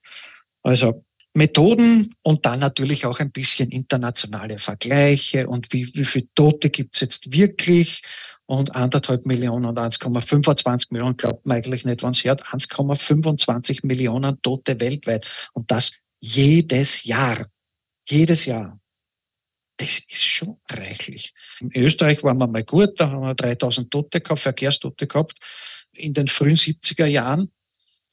[0.62, 1.02] Also
[1.36, 6.94] Methoden und dann natürlich auch ein bisschen internationale Vergleiche und wie, wie viele Tote gibt
[6.94, 8.02] es jetzt wirklich
[8.46, 14.40] und anderthalb Millionen und 1,25 Millionen glaubt man eigentlich nicht, wenn es hört, 1,25 Millionen
[14.40, 17.46] Tote weltweit und das jedes Jahr.
[18.08, 18.80] Jedes Jahr.
[19.76, 21.34] Das ist schon reichlich.
[21.60, 25.36] In Österreich waren wir mal gut, da haben wir 3000 Tote gehabt, Verkehrstote gehabt
[25.92, 27.50] in den frühen 70er Jahren.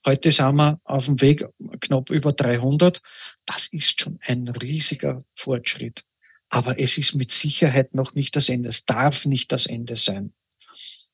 [0.06, 1.46] Heute sind wir auf dem Weg
[1.80, 3.02] knapp über 300.
[3.46, 6.04] Das ist schon ein riesiger Fortschritt.
[6.50, 8.70] Aber es ist mit Sicherheit noch nicht das Ende.
[8.70, 10.34] Es darf nicht das Ende sein.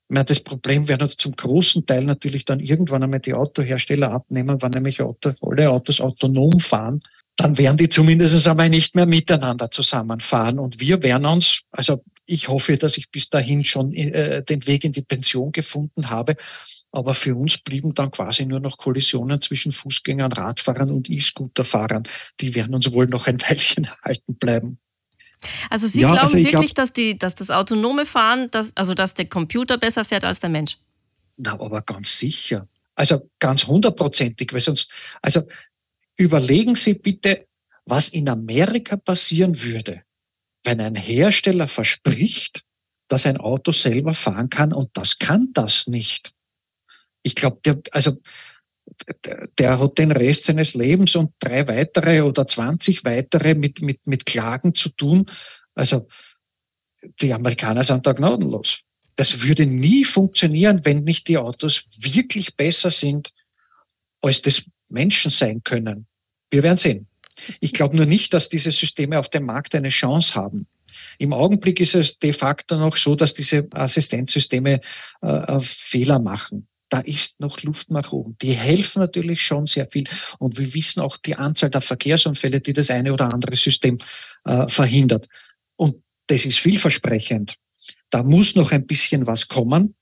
[0.10, 4.12] Ich meine, das Problem werden uns zum großen Teil natürlich dann irgendwann einmal die Autohersteller
[4.12, 7.02] abnehmen, wenn nämlich Auto, alle Autos autonom fahren.
[7.36, 10.58] Dann werden die zumindest einmal nicht mehr miteinander zusammenfahren.
[10.58, 14.84] Und wir werden uns, also ich hoffe, dass ich bis dahin schon äh, den Weg
[14.84, 16.36] in die Pension gefunden habe.
[16.92, 22.04] Aber für uns blieben dann quasi nur noch Kollisionen zwischen Fußgängern, Radfahrern und E-Scooterfahrern.
[22.40, 24.80] Die werden uns wohl noch ein Weilchen erhalten bleiben.
[25.70, 28.94] Also Sie ja, glauben also wirklich, glaub, dass, die, dass das autonome Fahren, dass, also
[28.94, 30.78] dass der Computer besser fährt als der Mensch?
[31.38, 32.68] Na, aber ganz sicher.
[32.96, 35.44] Also ganz hundertprozentig, weil sonst, also
[36.18, 37.48] überlegen Sie bitte,
[37.86, 40.04] was in Amerika passieren würde,
[40.64, 42.66] wenn ein Hersteller verspricht,
[43.08, 46.34] dass ein Auto selber fahren kann und das kann das nicht.
[47.24, 48.18] Ich glaube, der, also
[49.58, 54.26] der hat den Rest seines Lebens und drei weitere oder 20 weitere mit, mit, mit
[54.26, 55.26] Klagen zu tun.
[55.76, 56.08] Also
[57.22, 58.80] die Amerikaner sind da gnadenlos.
[59.16, 63.30] Das würde nie funktionieren, wenn nicht die Autos wirklich besser sind,
[64.22, 66.08] als das Menschen sein können.
[66.52, 67.08] Wir werden sehen.
[67.62, 70.68] Ich glaube nur nicht, dass diese Systeme auf dem Markt eine Chance haben.
[71.20, 74.82] Im Augenblick ist es de facto noch so, dass diese Assistenzsysteme
[75.22, 78.36] äh, äh Fehler machen da ist noch Luft nach oben.
[78.42, 80.06] Die helfen natürlich schon sehr viel.
[80.40, 83.98] Und wir wissen auch die Anzahl der Verkehrsunfälle, die das eine oder andere System
[84.46, 85.28] äh, verhindert.
[85.76, 85.98] Und
[86.28, 87.56] das ist vielversprechend.
[88.10, 89.96] Da muss noch ein bisschen was kommen.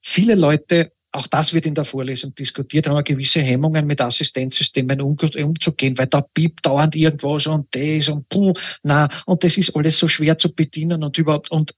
[0.00, 5.96] Viele Leute, auch das wird in der Vorlesung diskutiert, haben gewisse Hemmungen mit Assistenzsystemen umzugehen,
[5.96, 8.52] weil da piept dauernd irgendwas und das und puh,
[8.82, 11.74] na, und das ist alles so schwer zu bedienen und überhaupt, und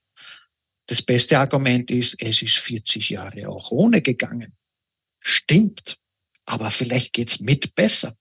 [0.90, 4.52] das beste Argument ist, es ist 40 Jahre auch ohne gegangen.
[5.20, 5.96] Stimmt.
[6.46, 8.16] Aber vielleicht geht's mit besser.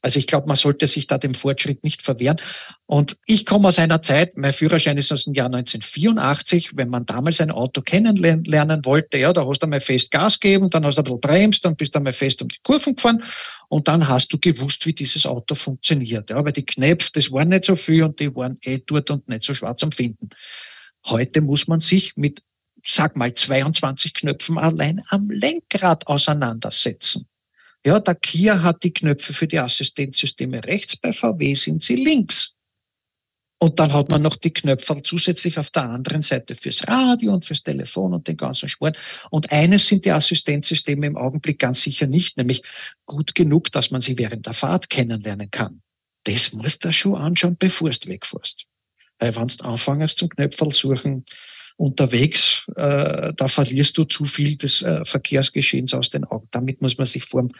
[0.00, 2.38] Also ich glaube, man sollte sich da dem Fortschritt nicht verwehren.
[2.86, 7.04] Und ich komme aus einer Zeit, mein Führerschein ist aus dem Jahr 1984, wenn man
[7.04, 10.96] damals ein Auto kennenlernen wollte, ja, da hast du einmal fest Gas gegeben, dann hast
[10.96, 13.22] du ein bisschen bremst, dann bist du einmal fest um die Kurven gefahren
[13.68, 16.30] und dann hast du gewusst, wie dieses Auto funktioniert.
[16.30, 19.28] Ja, weil die Knöpfe, das waren nicht so viel und die waren eh dort und
[19.28, 20.30] nicht so schwarz am Finden.
[21.06, 22.42] Heute muss man sich mit,
[22.84, 27.28] sag mal, 22 Knöpfen allein am Lenkrad auseinandersetzen.
[27.84, 32.54] Ja, der Kia hat die Knöpfe für die Assistenzsysteme rechts, bei VW sind sie links.
[33.58, 37.44] Und dann hat man noch die Knöpfe zusätzlich auf der anderen Seite fürs Radio und
[37.44, 38.98] fürs Telefon und den ganzen Sport.
[39.30, 42.62] Und eines sind die Assistenzsysteme im Augenblick ganz sicher nicht, nämlich
[43.06, 45.82] gut genug, dass man sie während der Fahrt kennenlernen kann.
[46.24, 48.66] Das musst du schon anschauen, bevor du wegfährst.
[49.24, 51.24] Weil wenn du anfängst zum Knöpferl suchen
[51.76, 56.46] unterwegs, äh, da verlierst du zu viel des äh, Verkehrsgeschehens aus den Augen.
[56.52, 57.50] Damit muss man sich vorm,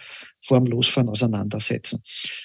[0.41, 2.01] vorm Losfahren auseinandersetzen.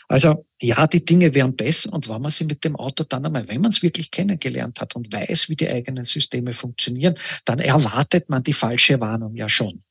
[0.08, 3.48] Also ja, die Dinge wären besser und wenn man sie mit dem Auto dann einmal,
[3.48, 8.30] wenn man es wirklich kennengelernt hat und weiß, wie die eigenen Systeme funktionieren, dann erwartet
[8.30, 9.84] man die falsche Warnung ja schon.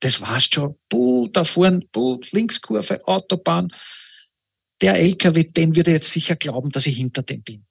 [0.00, 0.76] Das war's schon.
[0.88, 3.68] Puh, da vorne, puh, Linkskurve, Autobahn.
[4.80, 7.66] Der LKW, den würde jetzt sicher glauben, dass ich hinter dem bin.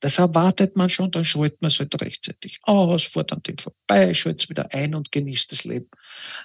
[0.00, 4.14] Das erwartet man schon, dann schaltet man es halt rechtzeitig aus, fährt an dem vorbei,
[4.14, 5.88] schaltet es wieder ein und genießt das Leben.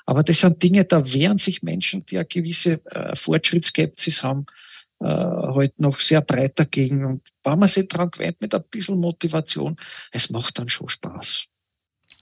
[0.06, 4.46] Aber das sind Dinge, da wehren sich Menschen, die eine gewisse äh, Fortschrittsskepsis haben,
[5.00, 7.06] äh, halt noch sehr breit dagegen.
[7.06, 9.76] Und wenn man sich dran gewöhnt mit ein bisschen Motivation,
[10.12, 11.46] es macht dann schon Spaß.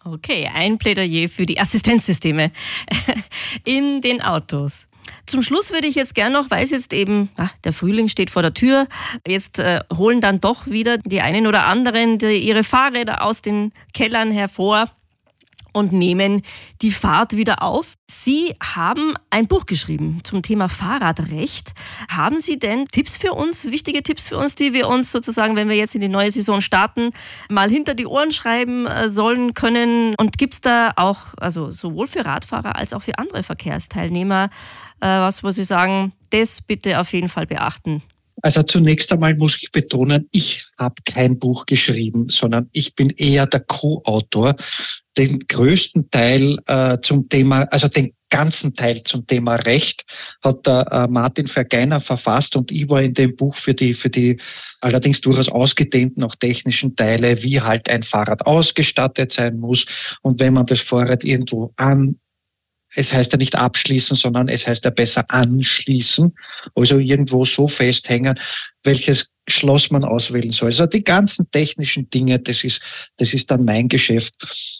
[0.03, 2.51] Okay, ein Plädoyer für die Assistenzsysteme
[3.63, 4.87] in den Autos.
[5.25, 8.29] Zum Schluss würde ich jetzt gerne noch, weil es jetzt eben, ach, der Frühling steht
[8.29, 8.87] vor der Tür,
[9.27, 14.31] jetzt äh, holen dann doch wieder die einen oder anderen ihre Fahrräder aus den Kellern
[14.31, 14.89] hervor
[15.73, 16.41] und nehmen
[16.81, 17.93] die Fahrt wieder auf.
[18.09, 21.71] Sie haben ein Buch geschrieben zum Thema Fahrradrecht.
[22.09, 25.69] Haben Sie denn Tipps für uns, wichtige Tipps für uns, die wir uns sozusagen, wenn
[25.69, 27.11] wir jetzt in die neue Saison starten,
[27.49, 30.13] mal hinter die Ohren schreiben äh, sollen können?
[30.17, 34.49] Und gibt es da auch, also sowohl für Radfahrer als auch für andere Verkehrsteilnehmer,
[35.07, 38.01] was, wo Sie sagen, das bitte auf jeden Fall beachten?
[38.43, 43.45] Also zunächst einmal muss ich betonen, ich habe kein Buch geschrieben, sondern ich bin eher
[43.45, 44.55] der Co-Autor.
[45.17, 50.05] Den größten Teil äh, zum Thema, also den ganzen Teil zum Thema Recht
[50.43, 54.09] hat der äh, Martin Vergeiner verfasst und ich war in dem Buch für die, für
[54.09, 54.39] die
[54.79, 59.85] allerdings durchaus ausgedehnten, auch technischen Teile, wie halt ein Fahrrad ausgestattet sein muss
[60.21, 62.15] und wenn man das Fahrrad irgendwo an
[62.95, 66.33] es heißt ja nicht abschließen, sondern es heißt ja besser anschließen.
[66.75, 68.37] Also irgendwo so festhängen,
[68.83, 70.67] welches Schloss man auswählen soll.
[70.67, 72.81] Also die ganzen technischen Dinge, das ist,
[73.17, 74.33] das ist dann mein Geschäft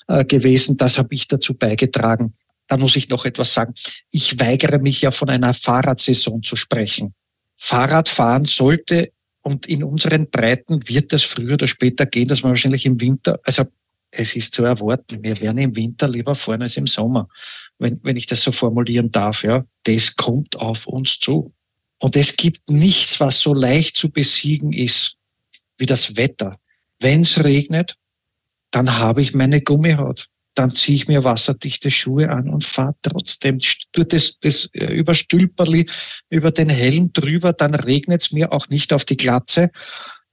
[0.08, 0.78] äh, gewesen.
[0.78, 2.34] Das habe ich dazu beigetragen.
[2.68, 3.74] Da muss ich noch etwas sagen.
[4.12, 7.14] Ich weigere mich ja von einer Fahrradsaison zu sprechen.
[7.58, 12.86] Fahrradfahren sollte und in unseren Breiten wird das früher oder später gehen, dass man wahrscheinlich
[12.86, 13.66] im Winter, also
[14.12, 15.24] es ist zu erwarten.
[15.24, 17.28] Wir werden im Winter lieber fahren als im Sommer,
[17.82, 19.44] wenn, wenn ich das so formulieren darf.
[19.44, 21.54] Ja, das kommt auf uns zu.
[22.00, 25.18] Und es gibt nichts, was so leicht zu besiegen ist
[25.78, 26.56] wie das Wetter.
[27.00, 27.96] Wenn es regnet,
[28.72, 30.28] dann habe ich meine Gummihaut.
[30.54, 33.60] Dann ziehe ich mir wasserdichte Schuhe an und fahre trotzdem
[33.94, 35.90] durch das, das äh, Überstülperli
[36.30, 39.70] über den Helm drüber, dann regnet es mir auch nicht auf die Glatze.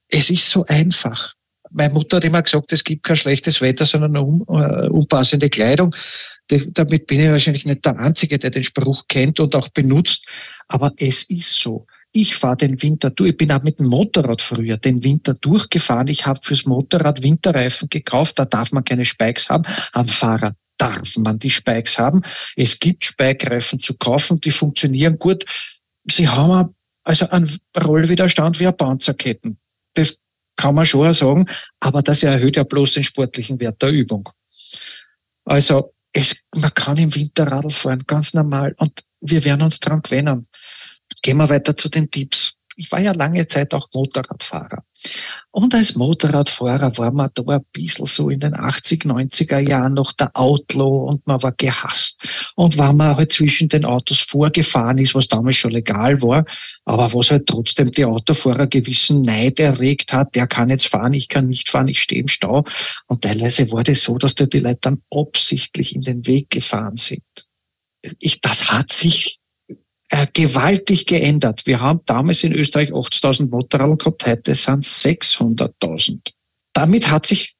[0.09, 1.35] Es ist so einfach
[1.71, 5.95] meine Mutter hat immer gesagt, es gibt kein schlechtes Wetter, sondern eine uh, unpassende Kleidung.
[6.47, 10.25] Damit bin ich wahrscheinlich nicht der Einzige, der den Spruch kennt und auch benutzt.
[10.67, 11.85] Aber es ist so.
[12.11, 13.31] Ich fahre den Winter durch.
[13.31, 16.07] Ich bin auch mit dem Motorrad früher den Winter durchgefahren.
[16.07, 18.39] Ich habe fürs Motorrad Winterreifen gekauft.
[18.39, 19.63] Da darf man keine Spikes haben.
[19.93, 22.23] Am Fahrrad darf man die Spikes haben.
[22.55, 25.45] Es gibt Spike-Reifen zu kaufen, die funktionieren gut.
[26.09, 29.59] Sie haben also einen Rollwiderstand wie ein Panzerketten.
[29.93, 30.17] Das
[30.59, 31.45] kann man schon sagen,
[31.79, 34.27] aber das erhöht ja bloß den sportlichen Wert der Übung.
[35.45, 38.75] Also es, man kann im Winter Radl fahren, ganz normal.
[38.77, 40.45] Und wir werden uns dran gewöhnen.
[41.21, 44.83] Gehen wir weiter zu den Tipps ich war ja lange Zeit auch Motorradfahrer.
[45.51, 50.11] Und als Motorradfahrer war man da ein bisschen so in den 80, 90er Jahren noch
[50.11, 52.51] der Outlaw und man war gehasst.
[52.55, 56.45] Und wenn man halt zwischen den Autos vorgefahren ist, was damals schon legal war,
[56.85, 61.29] aber was halt trotzdem die Autofahrer gewissen Neid erregt hat, der kann jetzt fahren, ich
[61.29, 62.63] kann nicht fahren, ich stehe im Stau.
[63.07, 66.97] Und teilweise war das so, dass da die Leute dann absichtlich in den Weg gefahren
[66.97, 67.23] sind.
[68.19, 69.38] Ich, das hat sich
[70.09, 71.65] äh, gewaltig geändert.
[71.65, 76.31] Wir haben damals in Österreich 80.000 Motorräder gehabt, heute sind 600.000.
[76.73, 77.55] Damit hat sich,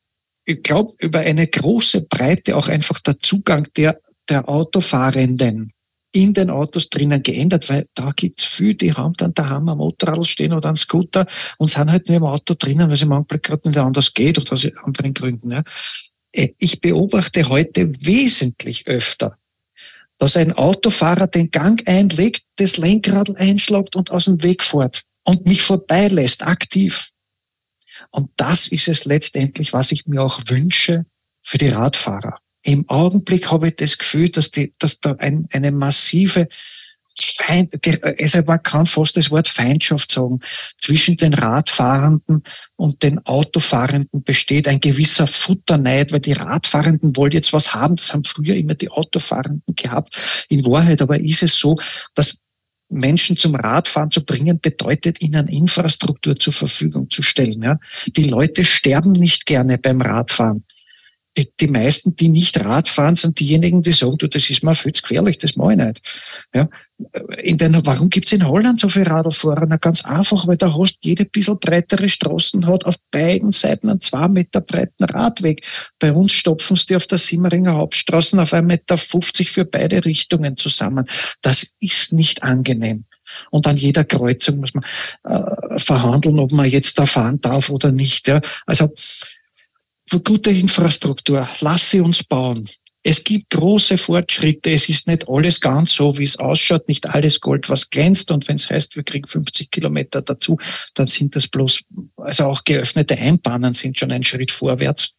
[0.46, 5.72] ich glaube, über eine große Breite auch einfach der Zugang der, der Autofahrenden
[6.12, 10.26] in den Autos drinnen geändert, weil da gibt's viel, die haben dann daheim am Motorrad
[10.26, 11.28] stehen oder am Scooter
[11.60, 14.54] und sind halt nur im Auto drinnen, weil sie manchmal gerade nicht anders geht oder
[14.54, 15.52] aus anderen Gründen.
[15.52, 15.64] Ja.
[16.32, 19.38] Äh, ich beobachte heute wesentlich öfter
[20.20, 25.48] dass ein Autofahrer den Gang einlegt, das Lenkrad einschlagt und aus dem Weg fährt und
[25.48, 27.10] mich vorbeilässt, aktiv.
[28.12, 31.06] Und das ist es letztendlich, was ich mir auch wünsche
[31.42, 32.40] für die Radfahrer.
[32.64, 36.48] Im Augenblick habe ich das Gefühl, dass, die, dass da ein, eine massive
[37.22, 37.74] Feind,
[38.20, 40.40] also man kann fast das Wort Feindschaft sagen,
[40.78, 42.44] zwischen den Radfahrenden
[42.76, 48.14] und den Autofahrenden besteht ein gewisser Futterneid, weil die Radfahrenden wollen jetzt was haben, das
[48.14, 50.46] haben früher immer die Autofahrenden gehabt.
[50.50, 51.76] In Wahrheit aber ist es so,
[52.16, 52.38] dass
[52.90, 57.62] Menschen zum Radfahren zu bringen, bedeutet ihnen Infrastruktur zur Verfügung zu stellen.
[57.62, 57.78] Ja.
[58.08, 60.64] Die Leute sterben nicht gerne beim Radfahren
[61.38, 64.92] die, meisten, die nicht Rad fahren, sind diejenigen, die sagen, du, das ist mir viel
[64.92, 66.02] zu gefährlich, das mache ich nicht.
[66.54, 66.68] Ja,
[67.38, 69.66] in den, warum gibt's in Holland so viele Radlfahrer?
[69.68, 74.02] Na, ganz einfach, weil da hast jede bisschen breitere Straßen hat auf beiden Seiten einen
[74.02, 75.66] zwei Meter breiten Radweg.
[76.00, 81.06] Bei uns stopfen sie auf der Simmeringer Hauptstraße auf 1,50 Meter für beide Richtungen zusammen.
[81.42, 83.06] Das ist nicht angenehm.
[83.52, 84.84] Und an jeder Kreuzung muss man
[85.24, 88.28] äh, verhandeln, ob man jetzt da fahren darf oder nicht.
[88.28, 88.42] Ja.
[88.66, 88.90] Also
[90.18, 92.68] gute Infrastruktur, lass sie uns bauen.
[93.04, 94.72] Es gibt große Fortschritte.
[94.72, 96.88] Es ist nicht alles ganz so, wie es ausschaut.
[96.88, 98.30] Nicht alles Gold, was glänzt.
[98.30, 100.58] Und wenn es heißt, wir kriegen 50 Kilometer dazu,
[100.96, 101.82] dann sind das bloß,
[102.18, 105.16] also auch geöffnete Einbahnen sind schon ein Schritt vorwärts.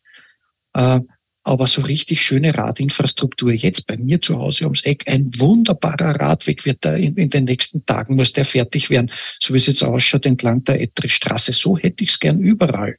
[0.74, 1.00] Äh,
[1.42, 3.52] aber so richtig schöne Radinfrastruktur.
[3.52, 7.44] Jetzt bei mir zu Hause ums Eck, ein wunderbarer Radweg wird da in, in den
[7.44, 11.54] nächsten Tagen, muss der fertig werden, so wie es jetzt ausschaut, entlang der Ettrichstraße.
[11.54, 12.98] So hätte ich es gern überall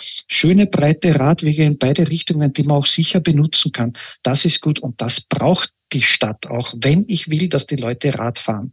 [0.00, 3.92] schöne breite Radwege in beide Richtungen, die man auch sicher benutzen kann.
[4.22, 8.18] Das ist gut und das braucht die Stadt auch, wenn ich will, dass die Leute
[8.18, 8.72] Rad fahren.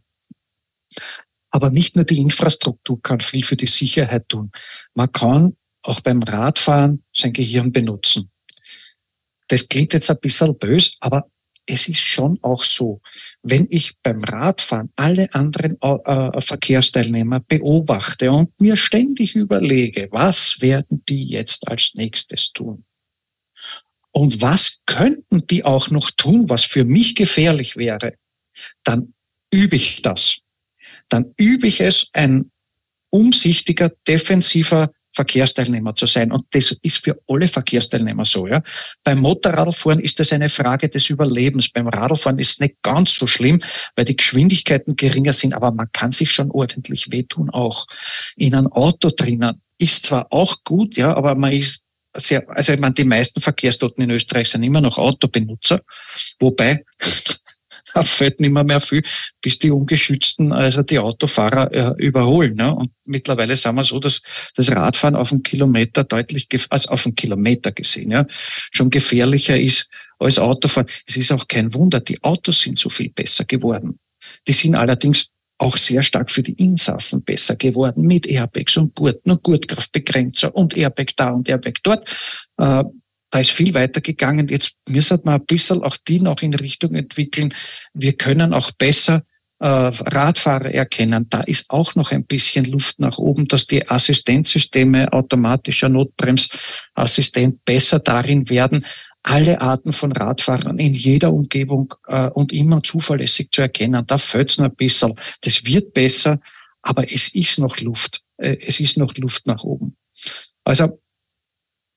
[1.50, 4.50] Aber nicht nur die Infrastruktur kann viel für die Sicherheit tun.
[4.94, 8.30] Man kann auch beim Radfahren sein Gehirn benutzen.
[9.48, 11.28] Das klingt jetzt ein bisschen bös, aber
[11.70, 13.00] es ist schon auch so,
[13.42, 20.60] wenn ich beim Radfahren alle anderen äh, äh, Verkehrsteilnehmer beobachte und mir ständig überlege, was
[20.60, 22.84] werden die jetzt als nächstes tun?
[24.12, 28.14] Und was könnten die auch noch tun, was für mich gefährlich wäre?
[28.82, 29.14] Dann
[29.52, 30.38] übe ich das.
[31.08, 32.50] Dann übe ich es, ein
[33.10, 36.32] umsichtiger, defensiver Verkehrsteilnehmer zu sein.
[36.32, 38.46] Und das ist für alle Verkehrsteilnehmer so.
[38.46, 38.62] Ja.
[39.04, 41.68] Beim Motorradfahren ist das eine Frage des Überlebens.
[41.70, 43.58] Beim Radfahren ist es nicht ganz so schlimm,
[43.96, 47.86] weil die Geschwindigkeiten geringer sind, aber man kann sich schon ordentlich wehtun auch.
[48.36, 51.80] In einem Auto drinnen ist zwar auch gut, ja, aber man ist
[52.16, 55.80] sehr, also ich meine, die meisten Verkehrstoten in Österreich sind immer noch Autobenutzer,
[56.40, 56.84] wobei
[57.94, 59.02] da fällt nicht mehr, mehr viel,
[59.42, 62.54] bis die Ungeschützten, also die Autofahrer äh, überholen.
[62.54, 62.74] Ne?
[62.74, 64.22] Und mittlerweile sagen wir so, dass
[64.56, 68.26] das Radfahren auf einen Kilometer deutlich, also auf einen Kilometer gesehen, ja,
[68.72, 69.88] schon gefährlicher ist
[70.18, 70.88] als Autofahren.
[71.06, 73.98] Es ist auch kein Wunder, die Autos sind so viel besser geworden.
[74.46, 79.30] Die sind allerdings auch sehr stark für die Insassen besser geworden mit Airbags und Gurten
[79.30, 82.08] und Gurtkraftbegrenzer und Airbag da und Airbag dort.
[82.56, 82.84] Äh,
[83.30, 84.48] da ist viel weiter gegangen.
[84.48, 87.54] Jetzt müssen wir ein bisschen auch die noch in Richtung entwickeln.
[87.94, 89.22] Wir können auch besser
[89.60, 91.26] äh, Radfahrer erkennen.
[91.28, 97.98] Da ist auch noch ein bisschen Luft nach oben, dass die Assistenzsysteme, automatischer Notbremsassistent besser
[97.98, 98.84] darin werden,
[99.22, 104.06] alle Arten von Radfahrern in jeder Umgebung äh, und immer zuverlässig zu erkennen.
[104.06, 105.14] Da fällt es noch ein bisschen.
[105.42, 106.40] Das wird besser,
[106.82, 108.22] aber es ist noch Luft.
[108.38, 109.94] Äh, es ist noch Luft nach oben.
[110.64, 110.98] Also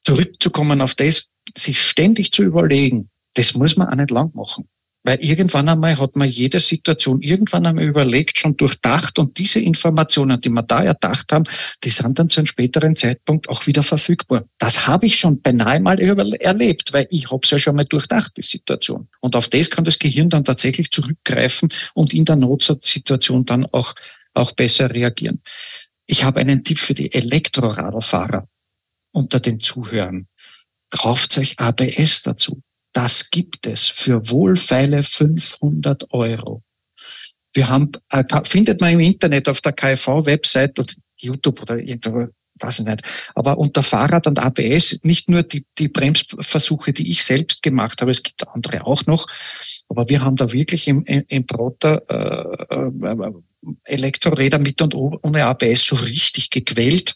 [0.04, 4.68] zurückzukommen auf das, sich ständig zu überlegen, das muss man auch nicht lang machen.
[5.06, 10.40] Weil irgendwann einmal hat man jede Situation irgendwann einmal überlegt, schon durchdacht und diese Informationen,
[10.40, 11.44] die wir da erdacht haben,
[11.84, 14.46] die sind dann zu einem späteren Zeitpunkt auch wieder verfügbar.
[14.60, 18.32] Das habe ich schon beinahe mal erlebt, weil ich habe es ja schon mal durchdacht,
[18.38, 19.10] die Situation.
[19.20, 23.94] Und auf das kann das Gehirn dann tatsächlich zurückgreifen und in der Notsituation dann auch,
[24.34, 25.42] auch besser reagieren.
[26.06, 28.48] Ich habe einen Tipp für die Elektroradlfahrer
[29.14, 30.28] unter den Zuhörern.
[30.90, 32.62] Kauft euch ABS dazu.
[32.92, 36.62] Das gibt es für wohlfeile 500 Euro.
[37.54, 42.28] Wir haben, äh, findet man im Internet auf der KfV-Website oder YouTube oder irgendwo,
[42.60, 43.32] weiß ich nicht.
[43.36, 48.12] Aber unter Fahrrad und ABS nicht nur die, die Bremsversuche, die ich selbst gemacht habe,
[48.12, 49.28] es gibt andere auch noch.
[49.90, 53.32] Aber wir haben da wirklich im, im Brotter äh, äh,
[53.86, 57.16] Elektroräder mit und ohne ABS so richtig gequält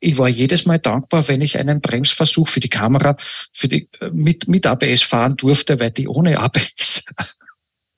[0.00, 3.16] ich war jedes Mal dankbar, wenn ich einen Bremsversuch für die Kamera
[3.52, 7.02] für die, äh, mit, mit ABS fahren durfte, weil die ohne ABS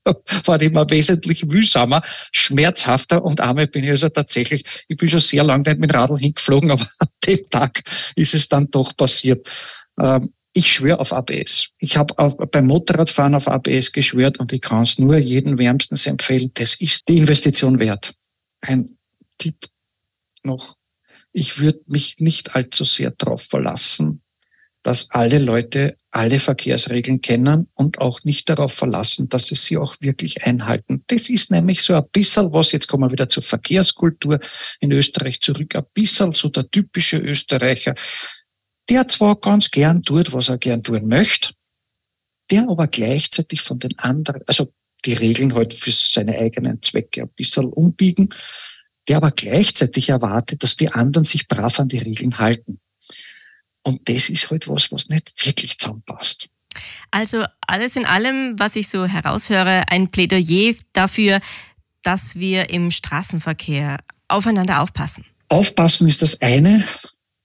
[0.44, 5.44] war immer wesentlich mühsamer, schmerzhafter und einmal bin ich also tatsächlich, ich bin schon sehr
[5.44, 7.82] lange nicht mit Radl hingeflogen, aber an dem Tag
[8.16, 9.48] ist es dann doch passiert.
[9.98, 11.68] Ähm, ich schwöre auf ABS.
[11.78, 12.12] Ich habe
[12.48, 16.50] beim Motorradfahren auf ABS geschwört und ich kann es nur jedem wärmstens empfehlen.
[16.54, 18.12] Das ist die Investition wert.
[18.62, 18.98] Ein
[19.38, 19.54] Tipp
[20.42, 20.74] noch
[21.32, 24.22] ich würde mich nicht allzu sehr darauf verlassen,
[24.82, 29.94] dass alle Leute alle Verkehrsregeln kennen und auch nicht darauf verlassen, dass sie sie auch
[30.00, 31.04] wirklich einhalten.
[31.08, 34.40] Das ist nämlich so ein bisschen was, jetzt kommen wir wieder zur Verkehrskultur
[34.80, 37.94] in Österreich zurück, ein bisschen so der typische Österreicher,
[38.88, 41.50] der zwar ganz gern tut, was er gern tun möchte,
[42.50, 44.72] der aber gleichzeitig von den anderen, also
[45.04, 48.30] die Regeln halt für seine eigenen Zwecke ein bisschen umbiegen
[49.08, 52.80] der aber gleichzeitig erwartet, dass die anderen sich brav an die Regeln halten.
[53.82, 56.48] Und das ist halt was, was nicht wirklich zusammenpasst.
[57.10, 61.40] Also alles in allem, was ich so heraushöre, ein Plädoyer dafür,
[62.02, 63.98] dass wir im Straßenverkehr
[64.28, 65.24] aufeinander aufpassen.
[65.48, 66.84] Aufpassen ist das eine.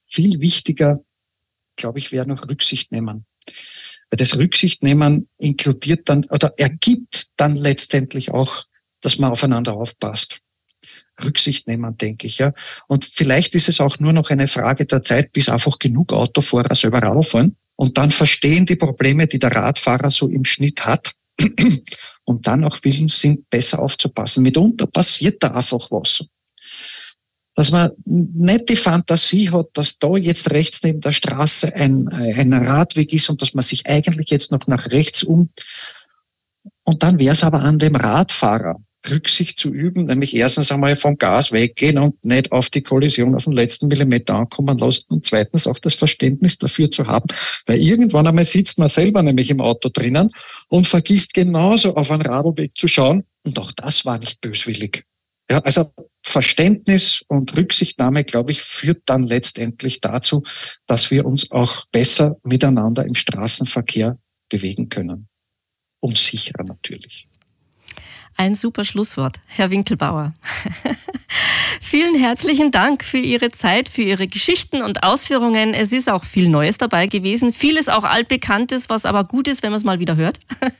[0.06, 1.00] Viel wichtiger,
[1.76, 3.26] glaube ich, wäre noch Rücksicht nehmen.
[4.10, 8.64] Weil das Rücksicht nehmen inkludiert dann oder ergibt dann letztendlich auch,
[9.00, 10.40] dass man aufeinander aufpasst.
[11.24, 12.38] Rücksicht nehmen, denke ich.
[12.38, 12.52] Ja.
[12.88, 16.74] Und vielleicht ist es auch nur noch eine Frage der Zeit, bis einfach genug Autofahrer
[16.74, 21.12] selber Radl fahren und dann verstehen die Probleme, die der Radfahrer so im Schnitt hat
[22.24, 24.42] und dann auch willens sind, besser aufzupassen.
[24.42, 26.24] Mitunter passiert da einfach was.
[27.54, 32.52] Dass man nicht die Fantasie hat, dass da jetzt rechts neben der Straße ein, ein
[32.52, 35.50] Radweg ist und dass man sich eigentlich jetzt noch nach rechts um.
[36.84, 38.76] Und dann wäre es aber an dem Radfahrer,
[39.08, 43.44] Rücksicht zu üben, nämlich erstens einmal vom Gas weggehen und nicht auf die Kollision auf
[43.44, 47.26] den letzten Millimeter ankommen lassen und zweitens auch das Verständnis dafür zu haben,
[47.66, 50.30] weil irgendwann einmal sitzt man selber nämlich im Auto drinnen
[50.68, 55.04] und vergisst genauso auf einen Radlweg zu schauen und auch das war nicht böswillig.
[55.48, 55.92] Ja, also
[56.22, 60.42] Verständnis und Rücksichtnahme, glaube ich, führt dann letztendlich dazu,
[60.86, 64.18] dass wir uns auch besser miteinander im Straßenverkehr
[64.48, 65.28] bewegen können.
[66.00, 67.28] und sicherer natürlich.
[68.36, 70.34] Ein super Schlusswort, Herr Winkelbauer.
[71.80, 75.72] Vielen herzlichen Dank für Ihre Zeit, für Ihre Geschichten und Ausführungen.
[75.72, 79.70] Es ist auch viel Neues dabei gewesen, vieles auch altbekanntes, was aber gut ist, wenn
[79.70, 80.40] man es mal wieder hört.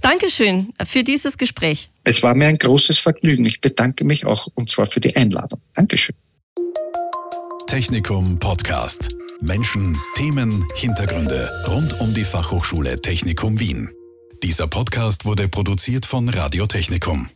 [0.00, 1.88] Dankeschön für dieses Gespräch.
[2.04, 3.44] Es war mir ein großes Vergnügen.
[3.44, 5.60] Ich bedanke mich auch und zwar für die Einladung.
[5.74, 6.16] Dankeschön.
[7.66, 9.16] Technikum Podcast.
[9.40, 13.90] Menschen, Themen, Hintergründe rund um die Fachhochschule Technikum Wien.
[14.42, 17.30] Dieser Podcast wurde produziert von Radio Technikum.